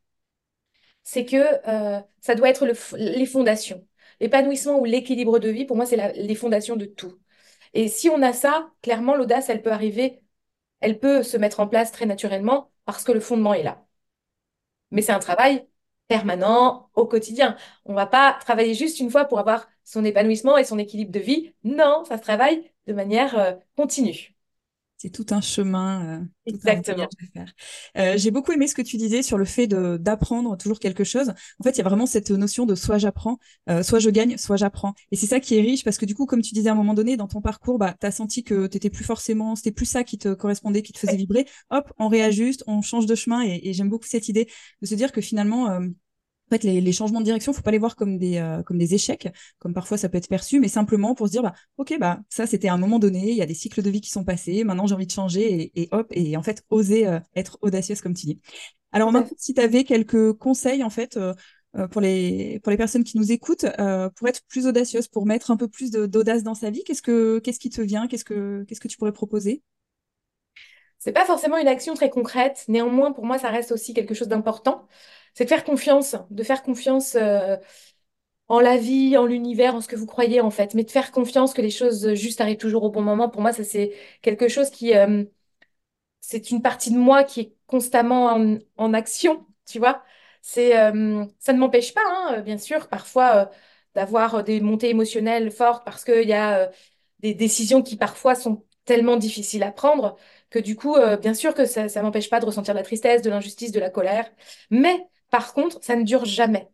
C'est 1.04 1.26
que 1.26 1.38
euh, 1.70 2.02
ça 2.22 2.36
doit 2.36 2.50
être 2.50 2.66
les 2.98 3.26
fondations. 3.26 3.86
L'épanouissement 4.20 4.80
ou 4.80 4.86
l'équilibre 4.86 5.40
de 5.40 5.50
vie, 5.50 5.66
pour 5.66 5.76
moi, 5.78 5.86
c'est 5.86 6.14
les 6.16 6.36
fondations 6.36 6.76
de 6.76 6.86
tout. 6.86 7.20
Et 7.74 7.88
si 7.90 8.10
on 8.10 8.22
a 8.22 8.34
ça, 8.34 8.72
clairement, 8.82 9.16
l'audace, 9.16 9.50
elle 9.50 9.62
peut 9.62 9.72
arriver, 9.72 10.24
elle 10.82 11.00
peut 11.00 11.24
se 11.24 11.38
mettre 11.38 11.60
en 11.62 11.68
place 11.68 11.92
très 11.92 12.06
naturellement 12.08 12.72
parce 12.86 13.04
que 13.04 13.12
le 13.14 13.20
fondement 13.22 13.54
est 13.54 13.64
là. 13.64 13.86
Mais 14.92 15.02
c'est 15.02 15.12
un 15.12 15.20
travail 15.20 15.68
permanent 16.08 16.90
au 16.96 17.06
quotidien. 17.08 17.58
On 17.86 17.94
va 17.94 18.06
pas 18.06 18.34
travailler 18.42 18.74
juste 18.74 19.00
une 19.00 19.10
fois 19.10 19.26
pour 19.26 19.40
avoir 19.40 19.68
son 19.84 20.06
épanouissement 20.06 20.58
et 20.58 20.64
son 20.64 20.78
équilibre 20.80 21.12
de 21.12 21.20
vie. 21.20 21.54
Non, 21.64 22.04
ça 22.06 22.18
se 22.18 22.22
travaille 22.24 22.72
de 22.88 22.94
manière 22.94 23.38
euh, 23.38 23.54
continue. 23.76 24.33
C'est 25.04 25.10
tout 25.10 25.26
un 25.32 25.42
chemin. 25.42 26.22
Euh, 26.22 26.26
Exactement. 26.46 27.10
Euh, 27.98 28.14
j'ai 28.16 28.32
beaucoup 28.32 28.54
aimé 28.54 28.68
ce 28.68 28.74
que 28.74 28.82
tu 28.82 28.96
disais 28.96 29.22
sur 29.22 29.38
le 29.38 29.44
fait 29.44 29.68
d'apprendre 29.68 30.56
toujours 30.56 30.80
quelque 30.80 31.04
chose. 31.04 31.34
En 31.60 31.64
fait, 31.66 31.72
il 31.72 31.80
y 31.80 31.82
a 31.82 31.84
vraiment 31.84 32.06
cette 32.06 32.32
notion 32.32 32.66
de 32.66 32.74
soit 32.74 33.00
j'apprends, 33.00 33.38
soit 33.82 34.00
je 34.00 34.10
gagne, 34.10 34.38
soit 34.38 34.56
j'apprends. 34.56 34.94
Et 35.12 35.18
c'est 35.18 35.28
ça 35.28 35.42
qui 35.42 35.58
est 35.58 35.62
riche 35.62 35.84
parce 35.84 35.98
que 35.98 36.06
du 36.06 36.16
coup, 36.16 36.26
comme 36.26 36.42
tu 36.42 36.54
disais 36.54 36.70
à 36.70 36.72
un 36.72 36.76
moment 36.76 36.94
donné, 36.94 37.18
dans 37.18 37.28
ton 37.28 37.42
parcours, 37.42 37.78
bah, 37.80 37.94
tu 38.00 38.08
as 38.08 38.12
senti 38.12 38.46
que 38.46 38.66
tu 38.68 38.90
plus 38.90 39.04
forcément, 39.04 39.58
c'était 39.58 39.74
plus 39.74 39.86
ça 39.86 40.06
qui 40.06 40.18
te 40.18 40.34
correspondait, 40.34 40.84
qui 40.84 40.94
te 40.94 41.00
faisait 41.00 41.18
vibrer. 41.18 41.48
Hop, 41.70 41.92
on 42.00 42.08
réajuste, 42.08 42.64
on 42.68 42.82
change 42.82 43.06
de 43.06 43.16
chemin. 43.16 43.42
Et, 43.44 43.60
et 43.68 43.74
j'aime 43.74 43.90
beaucoup 43.90 44.08
cette 44.08 44.30
idée 44.30 44.48
de 44.82 44.88
se 44.88 44.96
dire 44.96 45.12
que 45.12 45.20
finalement, 45.20 45.68
en 45.68 45.82
fait, 46.58 46.64
les, 46.64 46.92
changements 46.92 47.20
de 47.20 47.26
direction, 47.26 47.54
faut 47.54 47.62
pas 47.62 47.72
les 47.72 47.78
voir 47.78 47.96
comme 47.96 48.18
des, 48.18 48.38
euh, 48.38 48.64
comme 48.64 48.78
des 48.78 48.94
échecs, 48.94 49.30
comme 49.60 49.74
parfois 49.74 49.98
ça 49.98 50.10
peut 50.10 50.18
être 50.18 50.28
perçu, 50.28 50.60
mais 50.60 50.68
simplement 50.68 51.16
pour 51.16 51.28
se 51.28 51.32
dire, 51.32 51.44
bah, 51.44 51.54
ok, 51.78 51.98
bah, 52.00 52.20
ça 52.30 52.46
c'était 52.46 52.70
un 52.70 52.78
moment 52.78 53.00
donné, 53.00 53.32
il 53.32 53.38
y 53.38 53.42
a 53.42 53.46
des 53.46 53.54
cycles 53.54 53.82
de 53.82 53.90
vie 53.90 54.02
qui 54.02 54.10
sont 54.10 54.24
passés, 54.24 54.64
maintenant 54.64 54.88
j'ai 54.88 54.96
envie 54.96 55.08
de 55.08 55.12
changer 55.12 55.72
et, 55.76 55.90
hop, 55.92 56.08
et 56.12 56.38
en 56.38 56.44
fait, 56.44 56.64
oser 56.70 57.08
euh, 57.08 57.20
être 57.36 57.58
audacieuse 57.62 58.02
comme 58.02 58.14
tu 58.14 58.26
dis. 58.26 58.40
Alors 58.92 59.12
maintenant, 59.12 59.36
si 59.38 59.54
tu 59.54 59.62
avais 59.62 59.84
quelques 59.84 60.34
conseils, 60.34 60.84
en 60.84 60.92
fait, 60.92 61.18
euh, 61.18 61.34
pour, 61.90 62.02
les, 62.02 62.60
pour 62.62 62.70
les 62.70 62.78
personnes 62.78 63.04
qui 63.04 63.18
nous 63.18 63.32
écoutent, 63.32 63.66
pour 64.16 64.28
être 64.28 64.42
plus 64.48 64.68
audacieuse, 64.68 65.08
pour 65.08 65.26
mettre 65.26 65.50
un 65.50 65.58
peu 65.58 65.68
plus 65.68 65.90
d'audace 65.90 66.44
dans 66.44 66.54
sa 66.54 66.70
vie, 66.70 66.84
qu'est-ce, 66.84 67.02
que, 67.02 67.40
qu'est-ce 67.40 67.60
qui 67.60 67.72
te 67.72 67.82
vient 67.82 68.08
qu'est-ce 68.08 68.24
que, 68.24 68.64
qu'est-ce 68.68 68.80
que 68.80 68.88
tu 68.88 68.98
pourrais 68.98 69.12
proposer? 69.12 69.64
C'est 71.00 71.12
pas 71.12 71.26
forcément 71.26 71.58
une 71.58 71.68
action 71.68 71.96
très 71.96 72.10
concrète, 72.12 72.64
néanmoins 72.68 73.12
pour 73.12 73.26
moi 73.26 73.40
ça 73.40 73.50
reste 73.50 73.72
aussi 73.72 73.94
quelque 73.94 74.14
chose 74.14 74.28
d'important 74.28 74.88
c'est 75.34 75.46
de 75.46 75.50
faire 75.50 75.64
confiance, 75.64 76.16
de 76.30 76.44
faire 76.44 76.64
confiance 76.64 77.16
euh, 77.16 77.58
en 78.48 78.60
la 78.60 78.78
vie, 78.78 79.18
en 79.18 79.26
l'univers, 79.26 79.76
en 79.76 79.82
ce 79.82 79.88
que 79.88 79.96
vous 79.96 80.06
croyez 80.06 80.42
en 80.42 80.52
fait, 80.52 80.74
mais 80.76 80.84
de 80.84 80.92
faire 80.92 81.12
confiance 81.12 81.54
que 81.54 81.62
les 81.62 81.70
choses 81.72 82.14
juste 82.14 82.42
arrivent 82.42 82.58
toujours 82.58 82.84
au 82.84 82.92
bon 82.92 83.02
moment. 83.02 83.30
Pour 83.30 83.42
moi, 83.42 83.54
ça 83.54 83.64
c'est 83.64 83.94
quelque 84.22 84.48
chose 84.48 84.70
qui, 84.70 84.96
euh, 84.96 85.24
c'est 86.22 86.52
une 86.52 86.62
partie 86.62 86.92
de 86.92 86.98
moi 86.98 87.24
qui 87.24 87.42
est 87.42 87.56
constamment 87.68 88.38
en, 88.78 88.94
action, 88.94 89.46
tu 89.66 89.80
vois. 89.80 90.04
C'est, 90.42 90.78
euh, 90.78 91.26
ça 91.40 91.54
ne 91.54 91.60
m'empêche 91.60 91.94
pas, 91.94 92.02
hein, 92.06 92.42
bien 92.42 92.58
sûr, 92.58 92.90
parfois 92.90 93.50
d'avoir 93.96 94.44
des 94.44 94.60
montées 94.62 94.90
émotionnelles 94.90 95.52
fortes 95.52 95.86
parce 95.86 96.04
qu'il 96.04 96.28
y 96.28 96.34
a 96.34 96.72
des 97.20 97.34
décisions 97.36 97.82
qui 97.84 97.96
parfois 97.98 98.36
sont 98.36 98.66
tellement 98.86 99.18
difficiles 99.18 99.64
à 99.64 99.72
prendre 99.72 100.18
que 100.50 100.60
du 100.60 100.76
coup, 100.76 100.96
bien 101.22 101.34
sûr 101.34 101.54
que 101.54 101.66
ça 101.66 101.86
ne 101.86 102.02
m'empêche 102.02 102.30
pas 102.30 102.40
de 102.40 102.46
ressentir 102.46 102.74
de 102.74 102.80
la 102.80 102.84
tristesse, 102.84 103.22
de 103.22 103.30
l'injustice, 103.30 103.72
de 103.72 103.80
la 103.80 103.90
colère, 103.90 104.30
mais 104.72 105.08
par 105.34 105.56
contre, 105.56 105.84
ça 105.84 105.96
ne 105.96 106.04
dure 106.04 106.26
jamais. 106.26 106.70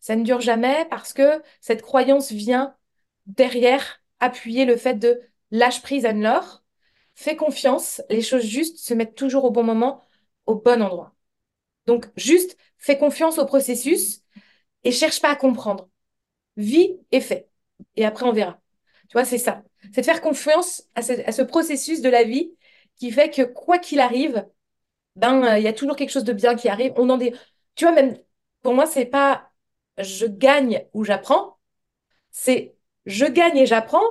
Ça 0.00 0.16
ne 0.16 0.22
dure 0.22 0.42
jamais 0.42 0.84
parce 0.90 1.14
que 1.14 1.42
cette 1.62 1.80
croyance 1.80 2.30
vient 2.30 2.76
derrière 3.24 4.02
appuyer 4.20 4.66
le 4.66 4.76
fait 4.76 4.96
de 4.96 5.22
lâche 5.50 5.80
prise 5.80 6.04
Anne-Laure, 6.04 6.62
fais 7.14 7.36
confiance, 7.36 8.02
les 8.10 8.20
choses 8.20 8.44
justes 8.44 8.76
se 8.76 8.92
mettent 8.92 9.14
toujours 9.14 9.46
au 9.46 9.50
bon 9.50 9.62
moment, 9.62 10.04
au 10.44 10.56
bon 10.56 10.82
endroit. 10.82 11.14
Donc, 11.86 12.08
juste 12.16 12.58
fais 12.76 12.98
confiance 12.98 13.38
au 13.38 13.46
processus 13.46 14.20
et 14.84 14.92
cherche 14.92 15.22
pas 15.22 15.30
à 15.30 15.36
comprendre. 15.36 15.88
Vis 16.58 16.98
et 17.12 17.22
fais. 17.22 17.48
Et 17.96 18.04
après, 18.04 18.26
on 18.26 18.32
verra. 18.32 18.60
Tu 19.08 19.14
vois, 19.14 19.24
c'est 19.24 19.38
ça. 19.38 19.62
C'est 19.94 20.02
de 20.02 20.06
faire 20.06 20.20
confiance 20.20 20.82
à 20.94 21.00
ce, 21.00 21.40
processus 21.40 22.02
de 22.02 22.10
la 22.10 22.24
vie 22.24 22.52
qui 22.96 23.10
fait 23.10 23.30
que 23.30 23.40
quoi 23.40 23.78
qu'il 23.78 24.00
arrive, 24.00 24.46
ben, 25.14 25.42
euh, 25.44 25.58
il 25.58 25.64
y 25.64 25.68
a 25.68 25.72
toujours 25.72 25.96
quelque 25.96 26.10
chose 26.10 26.24
de 26.24 26.34
bien 26.34 26.56
qui 26.56 26.68
arrive. 26.68 26.92
On 26.96 27.08
en 27.08 27.16
tu 27.76 27.84
vois, 27.86 27.94
même 27.94 28.18
pour 28.62 28.74
moi, 28.74 28.86
c'est 28.86 29.06
pas 29.06 29.50
je 29.98 30.26
gagne 30.26 30.86
ou 30.94 31.04
j'apprends, 31.04 31.58
c'est 32.30 32.76
je 33.06 33.26
gagne 33.26 33.58
et 33.58 33.66
j'apprends 33.66 34.02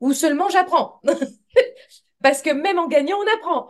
ou 0.00 0.12
seulement 0.14 0.48
j'apprends. 0.50 1.00
Parce 2.22 2.42
que 2.42 2.50
même 2.50 2.78
en 2.78 2.88
gagnant, 2.88 3.16
on 3.18 3.34
apprend. 3.36 3.68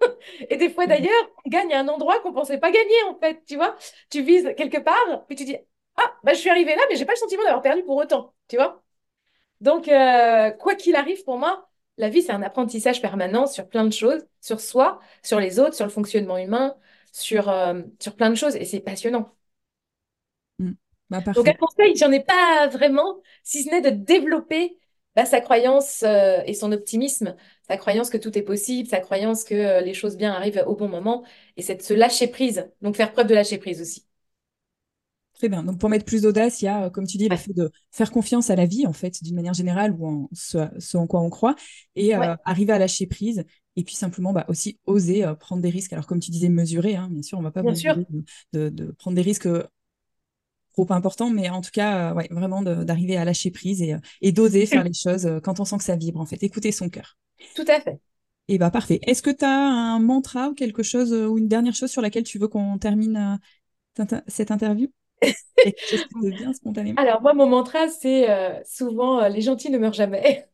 et 0.50 0.56
des 0.56 0.70
fois 0.70 0.86
d'ailleurs, 0.86 1.12
on 1.44 1.50
gagne 1.50 1.72
à 1.72 1.80
un 1.80 1.88
endroit 1.88 2.20
qu'on 2.20 2.32
pensait 2.32 2.58
pas 2.58 2.70
gagner 2.70 3.02
en 3.08 3.18
fait, 3.18 3.44
tu 3.46 3.56
vois. 3.56 3.76
Tu 4.10 4.22
vises 4.22 4.52
quelque 4.56 4.78
part, 4.78 5.26
puis 5.26 5.36
tu 5.36 5.44
dis 5.44 5.56
ah 5.96 6.14
bah 6.24 6.32
je 6.34 6.38
suis 6.38 6.50
arrivé 6.50 6.74
là, 6.76 6.82
mais 6.88 6.96
j'ai 6.96 7.04
pas 7.04 7.12
le 7.12 7.18
sentiment 7.18 7.42
d'avoir 7.44 7.62
perdu 7.62 7.82
pour 7.84 7.96
autant, 7.96 8.34
tu 8.48 8.56
vois. 8.56 8.82
Donc 9.60 9.88
euh, 9.88 10.50
quoi 10.52 10.74
qu'il 10.74 10.96
arrive 10.96 11.24
pour 11.24 11.38
moi, 11.38 11.68
la 11.96 12.08
vie 12.08 12.22
c'est 12.22 12.32
un 12.32 12.42
apprentissage 12.42 13.02
permanent 13.02 13.46
sur 13.46 13.68
plein 13.68 13.84
de 13.84 13.92
choses, 13.92 14.26
sur 14.40 14.60
soi, 14.60 15.00
sur 15.22 15.40
les 15.40 15.58
autres, 15.60 15.74
sur 15.74 15.86
le 15.86 15.90
fonctionnement 15.92 16.38
humain, 16.38 16.76
sur, 17.12 17.48
euh, 17.48 17.82
sur 18.00 18.16
plein 18.16 18.30
de 18.30 18.34
choses 18.34 18.56
et 18.56 18.64
c'est 18.64 18.80
passionnant. 18.80 19.34
Mm. 20.58 20.72
Bah, 21.10 21.22
Donc 21.34 21.48
un 21.48 21.54
conseil, 21.54 21.96
j'en 21.96 22.12
ai 22.12 22.22
pas 22.22 22.68
vraiment, 22.68 23.20
si 23.42 23.62
ce 23.62 23.70
n'est 23.70 23.80
de 23.80 23.90
développer 23.90 24.78
bah, 25.16 25.24
sa 25.24 25.40
croyance 25.40 26.02
euh, 26.02 26.42
et 26.46 26.54
son 26.54 26.70
optimisme, 26.72 27.34
sa 27.66 27.76
croyance 27.76 28.10
que 28.10 28.18
tout 28.18 28.36
est 28.36 28.42
possible, 28.42 28.88
sa 28.88 29.00
croyance 29.00 29.44
que 29.44 29.54
euh, 29.54 29.80
les 29.80 29.94
choses 29.94 30.16
bien 30.16 30.32
arrivent 30.32 30.62
au 30.66 30.76
bon 30.76 30.88
moment 30.88 31.24
et 31.56 31.62
c'est 31.62 31.76
de 31.76 31.82
se 31.82 31.94
lâcher 31.94 32.28
prise, 32.28 32.70
donc 32.82 32.96
faire 32.96 33.12
preuve 33.12 33.26
de 33.26 33.34
lâcher 33.34 33.58
prise 33.58 33.80
aussi. 33.80 34.04
Très 35.34 35.48
bien. 35.48 35.62
Donc, 35.62 35.78
pour 35.78 35.88
mettre 35.88 36.04
plus 36.04 36.22
d'audace, 36.22 36.62
il 36.62 36.64
y 36.64 36.68
a, 36.68 36.90
comme 36.90 37.06
tu 37.06 37.16
dis, 37.16 37.28
le 37.28 37.36
fait 37.36 37.52
de 37.52 37.70
faire 37.92 38.10
confiance 38.10 38.50
à 38.50 38.56
la 38.56 38.66
vie, 38.66 38.88
en 38.88 38.92
fait, 38.92 39.22
d'une 39.22 39.36
manière 39.36 39.54
générale, 39.54 39.94
ou 39.96 40.08
en 40.08 40.28
ce, 40.32 40.96
en 40.96 41.06
quoi 41.06 41.20
on 41.20 41.30
croit, 41.30 41.54
et 41.94 42.12
arriver 42.44 42.72
à 42.72 42.78
lâcher 42.80 43.06
prise 43.06 43.44
et 43.78 43.84
puis 43.84 43.94
simplement 43.94 44.32
bah, 44.32 44.44
aussi 44.48 44.76
oser 44.86 45.24
euh, 45.24 45.34
prendre 45.34 45.62
des 45.62 45.70
risques. 45.70 45.92
Alors 45.92 46.08
comme 46.08 46.18
tu 46.18 46.32
disais, 46.32 46.48
mesurer, 46.48 46.96
hein, 46.96 47.08
bien 47.12 47.22
sûr, 47.22 47.38
on 47.38 47.42
ne 47.42 47.46
va 47.46 47.52
pas 47.52 47.62
mesurer 47.62 48.04
de, 48.52 48.94
prendre 48.98 49.14
des 49.14 49.22
risques 49.22 49.46
euh, 49.46 49.62
trop 50.72 50.92
importants, 50.92 51.30
mais 51.30 51.48
en 51.48 51.60
tout 51.60 51.70
cas, 51.72 52.10
euh, 52.10 52.14
ouais, 52.14 52.26
vraiment 52.32 52.60
d'arriver 52.62 53.16
à 53.16 53.24
lâcher 53.24 53.52
prise 53.52 53.80
et, 53.80 53.94
et 54.20 54.32
d'oser 54.32 54.66
faire 54.66 54.82
les 54.82 54.92
choses 54.92 55.30
quand 55.44 55.60
on 55.60 55.64
sent 55.64 55.78
que 55.78 55.84
ça 55.84 55.94
vibre, 55.94 56.20
en 56.20 56.26
fait, 56.26 56.42
écouter 56.42 56.72
son 56.72 56.88
cœur. 56.88 57.16
Tout 57.54 57.64
à 57.68 57.80
fait. 57.80 58.00
Et 58.48 58.58
bah 58.58 58.70
parfait. 58.70 58.98
Est-ce 59.06 59.22
que 59.22 59.30
tu 59.30 59.44
as 59.44 59.48
un 59.48 60.00
mantra 60.00 60.48
ou 60.48 60.54
quelque 60.54 60.82
chose 60.82 61.12
ou 61.12 61.38
une 61.38 61.48
dernière 61.48 61.74
chose 61.74 61.90
sur 61.90 62.02
laquelle 62.02 62.24
tu 62.24 62.38
veux 62.40 62.48
qu'on 62.48 62.78
termine 62.78 63.38
cette 64.26 64.50
interview? 64.50 64.88
Bien 66.22 66.52
spontanément? 66.52 67.00
Alors 67.00 67.22
moi, 67.22 67.32
mon 67.34 67.46
mantra, 67.46 67.86
c'est 67.88 68.26
souvent 68.64 69.28
les 69.28 69.42
gentils 69.42 69.70
ne 69.70 69.78
meurent 69.78 69.92
jamais. 69.92 70.48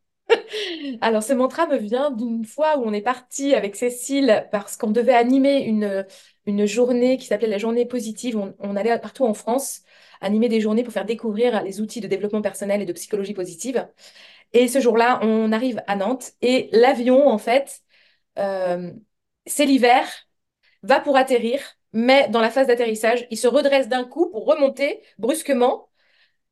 Alors, 1.00 1.22
ce 1.22 1.32
mantra 1.32 1.66
me 1.66 1.76
vient 1.76 2.10
d'une 2.10 2.44
fois 2.44 2.78
où 2.78 2.84
on 2.84 2.92
est 2.92 3.02
parti 3.02 3.54
avec 3.54 3.76
Cécile 3.76 4.46
parce 4.50 4.76
qu'on 4.76 4.90
devait 4.90 5.14
animer 5.14 5.62
une, 5.64 6.06
une 6.46 6.66
journée 6.66 7.16
qui 7.16 7.26
s'appelait 7.26 7.48
la 7.48 7.58
journée 7.58 7.86
positive. 7.86 8.38
On, 8.58 8.76
allait 8.76 8.98
partout 8.98 9.24
en 9.24 9.34
France 9.34 9.82
animer 10.20 10.48
des 10.48 10.60
journées 10.60 10.82
pour 10.84 10.92
faire 10.92 11.04
découvrir 11.04 11.62
les 11.62 11.80
outils 11.80 12.00
de 12.00 12.06
développement 12.06 12.42
personnel 12.42 12.82
et 12.82 12.86
de 12.86 12.92
psychologie 12.92 13.34
positive. 13.34 13.86
Et 14.52 14.68
ce 14.68 14.80
jour-là, 14.80 15.20
on 15.22 15.52
arrive 15.52 15.82
à 15.86 15.96
Nantes 15.96 16.32
et 16.40 16.68
l'avion, 16.72 17.28
en 17.28 17.38
fait, 17.38 17.80
euh, 18.38 18.92
c'est 19.46 19.66
l'hiver, 19.66 20.06
va 20.82 21.00
pour 21.00 21.16
atterrir, 21.16 21.60
mais 21.92 22.28
dans 22.28 22.40
la 22.40 22.50
phase 22.50 22.66
d'atterrissage, 22.68 23.26
il 23.30 23.38
se 23.38 23.48
redresse 23.48 23.88
d'un 23.88 24.04
coup 24.04 24.30
pour 24.30 24.46
remonter 24.46 25.02
brusquement 25.18 25.88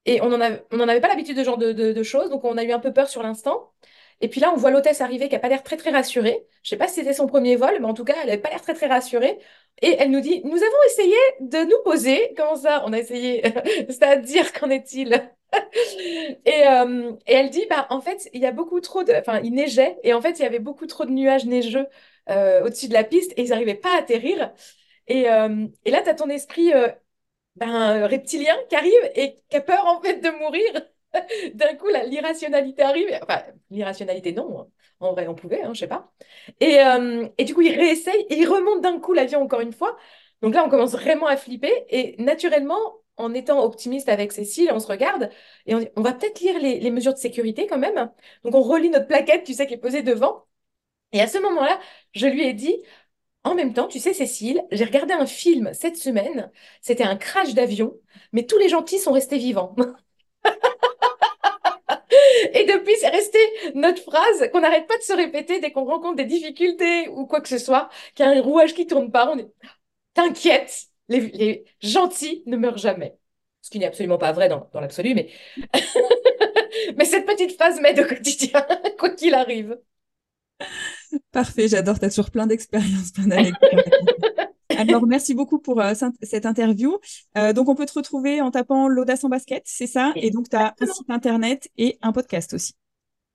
et 0.05 0.21
on 0.21 0.29
n'en 0.29 0.41
avait, 0.41 1.01
pas 1.01 1.09
l'habitude 1.09 1.37
de 1.37 1.43
ce 1.43 1.45
genre 1.47 1.59
de, 1.59 2.03
choses, 2.03 2.31
donc 2.31 2.45
on 2.45 2.57
a 2.59 2.65
eu 2.65 2.73
un 2.73 2.81
peu 2.81 2.93
peur 2.93 3.09
sur 3.09 3.23
l'instant. 3.23 3.73
Et 4.21 4.29
puis 4.29 4.41
là, 4.41 4.53
on 4.53 4.57
voit 4.57 4.71
l'hôtesse 4.71 5.01
arriver 5.01 5.29
qui 5.29 5.35
n'a 5.35 5.41
pas 5.41 5.49
l'air 5.49 5.63
très 5.63 5.77
très 5.77 5.91
rassurée. 5.91 6.47
Je 6.63 6.71
sais 6.71 6.77
pas 6.77 6.89
si 6.89 6.95
c'était 6.97 7.13
son 7.13 7.27
premier 7.27 7.57
vol, 7.57 7.79
mais 7.81 7.87
en 7.87 7.95
tout 7.95 8.05
cas, 8.05 8.15
elle 8.21 8.29
n'avait 8.29 8.41
pas 8.41 8.51
l'air 8.51 8.63
très 8.63 8.75
très 8.75 8.87
rassurée. 8.87 9.39
Et 9.81 9.97
elle 9.99 10.11
nous 10.11 10.21
dit, 10.21 10.43
nous 10.45 10.57
avons 10.57 10.83
essayé 10.87 11.17
de 11.41 11.59
nous 11.65 11.83
poser. 11.85 12.33
Comment 12.37 12.57
ça? 12.57 12.85
On 12.87 12.93
a 12.93 12.99
essayé, 12.99 13.43
c'est-à-dire 13.89 14.53
qu'en 14.53 14.71
est-il? 14.71 15.29
Et, 16.47 16.67
euh, 16.67 17.13
et, 17.27 17.35
elle 17.35 17.51
dit, 17.51 17.67
bah, 17.69 17.87
en 17.91 18.01
fait, 18.01 18.29
il 18.33 18.41
y 18.41 18.47
a 18.47 18.53
beaucoup 18.53 18.81
trop 18.81 19.05
de... 19.05 19.13
Enfin, 19.13 19.41
il 19.45 19.53
neigeait, 19.53 19.99
et 20.03 20.15
en 20.15 20.23
fait, 20.23 20.39
il 20.39 20.43
y 20.43 20.47
avait 20.47 20.59
beaucoup 20.59 20.87
trop 20.87 21.05
de 21.05 21.11
nuages 21.11 21.45
neigeux 21.45 21.87
euh, 22.31 22.65
au-dessus 22.65 22.89
de 22.89 22.95
la 22.95 23.05
piste, 23.05 23.33
et 23.37 23.43
ils 23.43 23.51
n'arrivaient 23.51 23.75
pas 23.75 23.95
à 23.95 23.99
atterrir. 23.99 24.53
Et, 25.09 25.31
euh, 25.31 25.67
et 25.85 25.91
là, 25.91 26.03
tu 26.03 26.09
as 26.09 26.15
ton 26.15 26.31
esprit 26.31 26.73
ben, 27.57 28.07
reptilien 28.07 28.55
qui 28.69 28.77
arrive 28.77 29.11
et 29.15 29.37
qui 29.49 29.57
a 29.57 29.61
peur, 29.61 29.87
en 29.87 30.01
fait, 30.01 30.21
de 30.21 30.31
mourir. 30.31 30.83
D'un 31.55 31.75
coup, 31.77 31.89
l'irrationalité 32.07 32.83
arrive. 32.83 33.19
Enfin, 33.23 33.43
l'irrationalité, 33.71 34.33
non. 34.33 34.61
Hein. 34.61 34.69
En 35.01 35.13
vrai, 35.13 35.27
on 35.29 35.35
pouvait, 35.35 35.63
hein, 35.63 35.75
je 35.75 35.81
sais 35.81 35.89
pas. 35.89 36.13
Et, 36.61 36.81
euh, 36.81 37.29
et, 37.39 37.45
du 37.45 37.55
coup, 37.55 37.63
il 37.63 37.77
réessaye 37.77 38.27
et 38.31 38.37
il 38.37 38.47
remonte 38.49 38.83
d'un 38.83 39.01
coup 39.01 39.13
l'avion 39.13 39.43
encore 39.43 39.61
une 39.61 39.73
fois. 39.73 39.97
Donc 40.43 40.55
là, 40.55 40.65
on 40.65 40.71
commence 40.71 40.93
vraiment 40.93 41.27
à 41.27 41.37
flipper. 41.37 41.73
Et 41.91 42.17
naturellement, 42.23 42.79
en 43.17 43.35
étant 43.35 43.63
optimiste 43.65 44.09
avec 44.09 44.33
Cécile, 44.33 44.71
on 44.73 44.81
se 44.81 44.87
regarde 44.87 45.31
et 45.67 45.75
on 45.75 45.81
on 45.97 46.03
va 46.03 46.13
peut-être 46.15 46.41
lire 46.41 46.59
les, 46.61 46.81
les, 46.81 46.91
mesures 46.91 47.13
de 47.15 47.19
sécurité 47.19 47.67
quand 47.67 47.79
même. 47.79 48.11
Donc 48.45 48.55
on 48.55 48.63
relit 48.63 48.91
notre 48.91 49.07
plaquette, 49.07 49.45
tu 49.45 49.55
sais, 49.55 49.67
qui 49.67 49.75
est 49.75 49.79
posée 49.79 50.03
devant. 50.03 50.47
Et 51.13 51.21
à 51.21 51.27
ce 51.29 51.39
moment-là, 51.39 51.79
je 52.15 52.27
lui 52.27 52.43
ai 52.45 52.55
dit, 52.55 52.75
en 53.45 53.55
même 53.55 53.75
temps, 53.75 53.89
tu 53.89 53.99
sais, 53.99 54.15
Cécile, 54.15 54.63
j'ai 54.71 54.85
regardé 54.85 55.15
un 55.15 55.27
film 55.27 55.71
cette 55.75 55.97
semaine. 55.97 56.51
C'était 56.81 57.05
un 57.05 57.17
crash 57.17 57.55
d'avion, 57.55 57.95
mais 58.33 58.47
tous 58.47 58.59
les 58.59 58.69
gentils 58.69 58.99
sont 58.99 59.13
restés 59.13 59.39
vivants. 59.39 59.75
Et 62.55 62.65
depuis, 62.65 62.95
c'est 63.01 63.09
resté 63.09 63.39
notre 63.75 64.03
phrase 64.03 64.51
qu'on 64.53 64.61
n'arrête 64.61 64.87
pas 64.87 64.99
de 64.99 65.03
se 65.03 65.13
répéter 65.13 65.61
dès 65.61 65.73
qu'on 65.73 65.85
rencontre 65.85 66.17
des 66.17 66.25
difficultés 66.25 67.09
ou 67.09 67.27
quoi 67.27 67.41
que 67.41 67.49
ce 67.49 67.59
soit, 67.59 67.89
qu'il 68.15 68.27
y 68.27 68.29
a 68.29 68.33
un 68.33 68.43
rouage 68.43 68.75
qui 68.75 68.87
tourne 68.87 69.11
pas. 69.11 69.31
On 69.33 69.39
est 69.39 69.49
T'inquiète, 70.15 70.89
les, 71.09 71.65
gentils 71.81 72.43
ne 72.47 72.57
meurent 72.57 72.79
jamais. 72.79 73.17
Ce 73.63 73.71
qui 73.71 73.79
n'est 73.79 73.87
absolument 73.87 74.19
pas 74.19 74.33
vrai 74.33 74.49
dans, 74.49 74.69
l'absolu, 74.75 75.15
mais... 75.15 75.31
mais 76.97 77.05
cette 77.05 77.27
petite 77.27 77.55
phrase 77.55 77.81
m'aide 77.81 78.01
au 78.01 78.05
quotidien, 78.05 78.67
quoi 78.99 79.11
qu'il 79.11 79.35
arrive. 79.35 79.79
Parfait, 81.33 81.69
j'adore. 81.69 81.99
Tu 81.99 82.05
as 82.05 82.11
toujours 82.11 82.31
plein 82.31 82.47
d'expériences, 82.47 83.13
plein 83.13 83.27
d'anecdotes. 83.27 83.71
Alors, 84.77 85.07
merci 85.07 85.35
beaucoup 85.35 85.59
pour 85.59 85.81
euh, 85.81 85.93
cette 86.23 86.47
interview. 86.47 86.99
Euh, 87.37 87.53
donc, 87.53 87.69
on 87.69 87.75
peut 87.75 87.87
te 87.87 87.93
retrouver 87.93 88.41
en 88.41 88.51
tapant 88.51 88.89
l'audace 88.89 89.23
en 89.23 89.29
basket, 89.29 89.63
c'est 89.67 89.87
ça? 89.87 90.13
Et 90.17 90.31
donc, 90.31 90.49
tu 90.49 90.57
as 90.57 90.75
un 90.81 90.87
site 90.87 91.11
internet 91.11 91.69
et 91.77 91.99
un 92.03 92.13
podcast 92.13 92.55
aussi. 92.55 92.75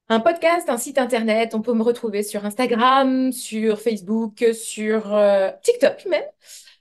Un 0.09 0.19
podcast, 0.19 0.69
un 0.69 0.77
site 0.77 0.97
internet. 0.97 1.53
On 1.53 1.61
peut 1.61 1.73
me 1.73 1.83
retrouver 1.83 2.23
sur 2.23 2.45
Instagram, 2.45 3.31
sur 3.31 3.79
Facebook, 3.79 4.43
sur 4.53 5.13
euh, 5.13 5.51
TikTok 5.61 6.05
même. 6.07 6.23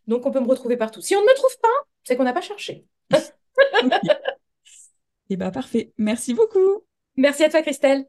Donc, 0.07 0.25
on 0.26 0.31
peut 0.31 0.41
me 0.41 0.49
retrouver 0.49 0.76
partout. 0.76 1.00
Si 1.00 1.15
on 1.15 1.21
ne 1.21 1.26
me 1.26 1.35
trouve 1.35 1.59
pas, 1.61 1.69
c'est 2.05 2.17
qu'on 2.17 2.25
n'a 2.25 2.33
pas 2.33 2.41
cherché. 2.41 2.87
Eh 5.29 5.37
bien, 5.37 5.50
parfait. 5.50 5.93
Merci 5.99 6.35
beaucoup. 6.35 6.85
Merci 7.17 7.43
à 7.43 7.49
toi, 7.49 7.61
Christelle. 7.62 8.07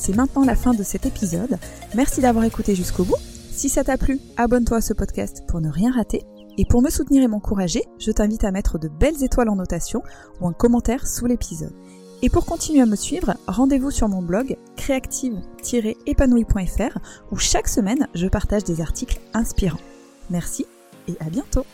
C'est 0.00 0.16
maintenant 0.16 0.44
la 0.46 0.56
fin 0.56 0.72
de 0.72 0.82
cet 0.82 1.04
épisode. 1.04 1.58
Merci 1.94 2.22
d'avoir 2.22 2.46
écouté 2.46 2.74
jusqu'au 2.74 3.04
bout. 3.04 3.18
Si 3.50 3.68
ça 3.68 3.84
t'a 3.84 3.98
plu, 3.98 4.18
abonne-toi 4.38 4.78
à 4.78 4.80
ce 4.80 4.94
podcast 4.94 5.42
pour 5.46 5.60
ne 5.60 5.68
rien 5.68 5.92
rater. 5.92 6.22
Et 6.56 6.64
pour 6.64 6.80
me 6.80 6.88
soutenir 6.88 7.22
et 7.22 7.28
m'encourager, 7.28 7.82
je 7.98 8.10
t'invite 8.10 8.44
à 8.44 8.50
mettre 8.50 8.78
de 8.78 8.88
belles 8.88 9.22
étoiles 9.22 9.50
en 9.50 9.56
notation 9.56 10.02
ou 10.40 10.48
un 10.48 10.54
commentaire 10.54 11.06
sous 11.06 11.26
l'épisode. 11.26 11.74
Et 12.22 12.30
pour 12.30 12.46
continuer 12.46 12.80
à 12.80 12.86
me 12.86 12.96
suivre, 12.96 13.34
rendez-vous 13.46 13.90
sur 13.90 14.08
mon 14.08 14.22
blog 14.22 14.56
créative-épanoui.fr 14.78 16.98
où 17.30 17.36
chaque 17.36 17.68
semaine 17.68 18.08
je 18.14 18.26
partage 18.26 18.64
des 18.64 18.80
articles 18.80 19.20
inspirants. 19.34 19.80
Merci 20.30 20.64
et 21.08 21.16
à 21.20 21.28
bientôt 21.28 21.66